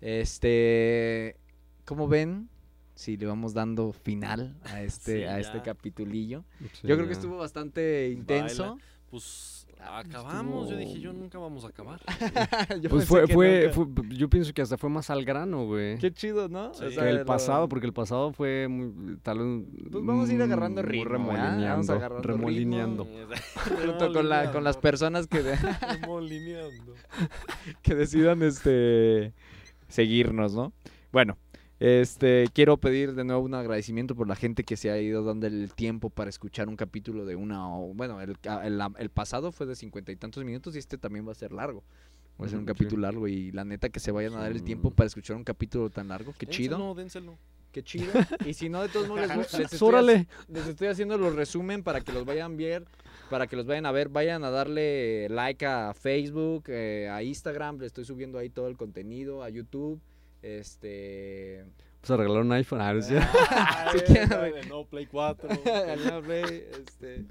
[0.00, 1.36] este,
[1.84, 2.48] ¿cómo ven?
[2.94, 6.44] Si le vamos dando final a este, Sí, a este capitulillo.
[6.72, 8.78] Sí, Yo creo que estuvo bastante intenso.
[9.10, 10.68] Pues, acabamos.
[10.70, 12.00] Yo dije, yo nunca vamos a acabar.
[12.80, 15.98] Yo Pues fue, fue, fue- yo pienso que hasta fue más al grano, güey.
[15.98, 16.72] Qué chido, ¿no?
[16.74, 16.84] Sí.
[16.84, 20.32] O que el lo- pasado, porque el pasado fue muy, tal vez, Pues vamos a
[20.32, 23.04] ir agarrando muy ritmo, remolineando, agarrando remolineando.
[23.86, 25.56] junto con, la, con las personas que, de-
[26.00, 26.94] Remolineando.
[27.82, 29.32] que decidan este
[29.88, 30.72] seguirnos, ¿no?
[31.12, 31.36] Bueno,
[31.80, 35.46] este quiero pedir de nuevo un agradecimiento por la gente que se ha ido dando
[35.46, 39.50] el tiempo para escuchar un capítulo de una o bueno, el, ca- el, el pasado
[39.52, 41.82] fue de cincuenta y tantos minutos y este también va a ser largo.
[42.40, 42.68] Va a ser un sí.
[42.72, 45.44] capítulo largo y la neta que se vayan a dar el tiempo para escuchar un
[45.44, 47.38] capítulo tan largo, qué chido, Dénselo, dénselo.
[47.70, 48.06] qué chido.
[48.46, 50.26] Y si no de todos modos les, les estoy órale.
[50.48, 52.84] les estoy haciendo los resumen para que los vayan a ver,
[53.30, 57.78] para que los vayan a ver, vayan a darle like a Facebook, eh, a Instagram,
[57.78, 60.00] le estoy subiendo ahí todo el contenido, a YouTube,
[60.44, 61.64] este...
[62.00, 62.80] Pues a regalar un iPhone.
[62.82, 63.14] Ah, ¿sí?
[63.92, 65.48] Si quieren, de no Play 4.
[65.48, 67.24] al no play, este,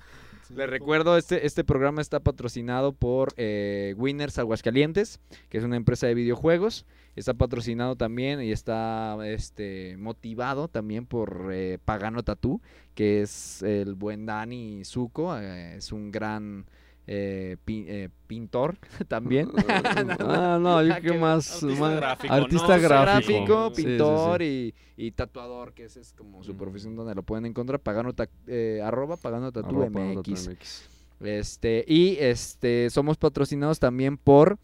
[0.55, 6.07] Les recuerdo, este, este programa está patrocinado por eh, Winners Aguascalientes, que es una empresa
[6.07, 6.88] de videojuegos.
[7.16, 12.59] Está patrocinado también y está este, motivado también por eh, Pagano Tatú,
[12.95, 15.38] que es el buen Dani Zuko.
[15.38, 16.66] eh, es un gran
[17.06, 18.78] eh, eh, pintor
[19.08, 19.49] también.
[20.20, 22.84] ah, no, yo Ah, creo más, artista más- gráfico, artista ¿no?
[22.84, 23.88] gráfico, gráfico, Sí, sí, sí.
[23.88, 26.58] pintor Y, y tatuador, que esa es como su Mm.
[26.58, 27.80] profesión donde lo pueden encontrar.
[27.80, 29.54] Pagano ta- eh, arroba Arroba Pagano MX.
[29.54, 30.89] Tatu MX.
[31.22, 34.58] Este, y este, somos patrocinados también por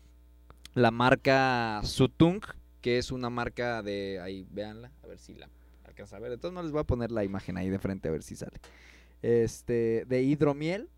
[0.73, 2.41] la marca Sutung,
[2.81, 4.19] que es una marca de.
[4.21, 5.49] Ahí, véanla, a ver si la
[5.85, 6.37] alcanza a ver.
[6.37, 8.57] Todos modos, les voy a poner la imagen ahí de frente a ver si sale.
[9.21, 10.89] Este, de hidromiel,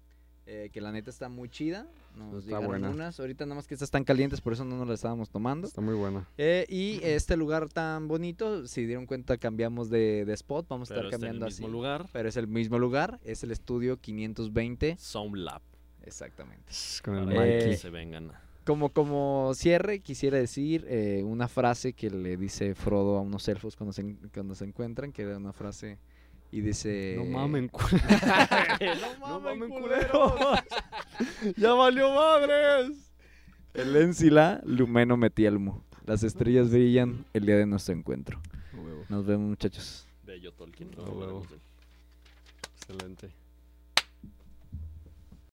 [0.46, 1.88] eh, que la neta está muy chida.
[2.16, 2.90] Nos Está llegaron buena.
[2.90, 3.20] unas.
[3.20, 5.68] Ahorita nada más que estas están calientes, por eso no nos las estábamos tomando.
[5.68, 6.28] Está muy buena.
[6.38, 10.68] Eh, y este lugar tan bonito, si dieron cuenta, cambiamos de, de spot.
[10.68, 11.72] Vamos a Pero estar está en el cambiando mismo así.
[11.72, 12.10] lugar.
[12.12, 14.98] Pero es el mismo lugar, es el estudio 520.
[14.98, 15.62] Sound Lab.
[16.04, 16.74] Exactamente.
[17.04, 17.78] Con el Para Eh, que Mikey.
[17.78, 18.32] se vengan.
[18.66, 23.76] Como, como cierre, quisiera decir eh, una frase que le dice Frodo a unos elfos
[23.76, 25.98] cuando se, cuando se encuentran, que era una frase
[26.52, 27.16] y dice...
[27.18, 27.82] No mamen, cu-
[29.28, 30.34] no mamen, culeros.
[31.58, 33.12] ya valió madres.
[33.74, 35.84] El Encila, Lumeno Metielmo.
[36.06, 38.42] Las estrellas brillan el día de nuestro encuentro.
[39.08, 40.08] Nos vemos muchachos.
[40.26, 40.90] Bello Tolkien.
[42.76, 43.30] Excelente.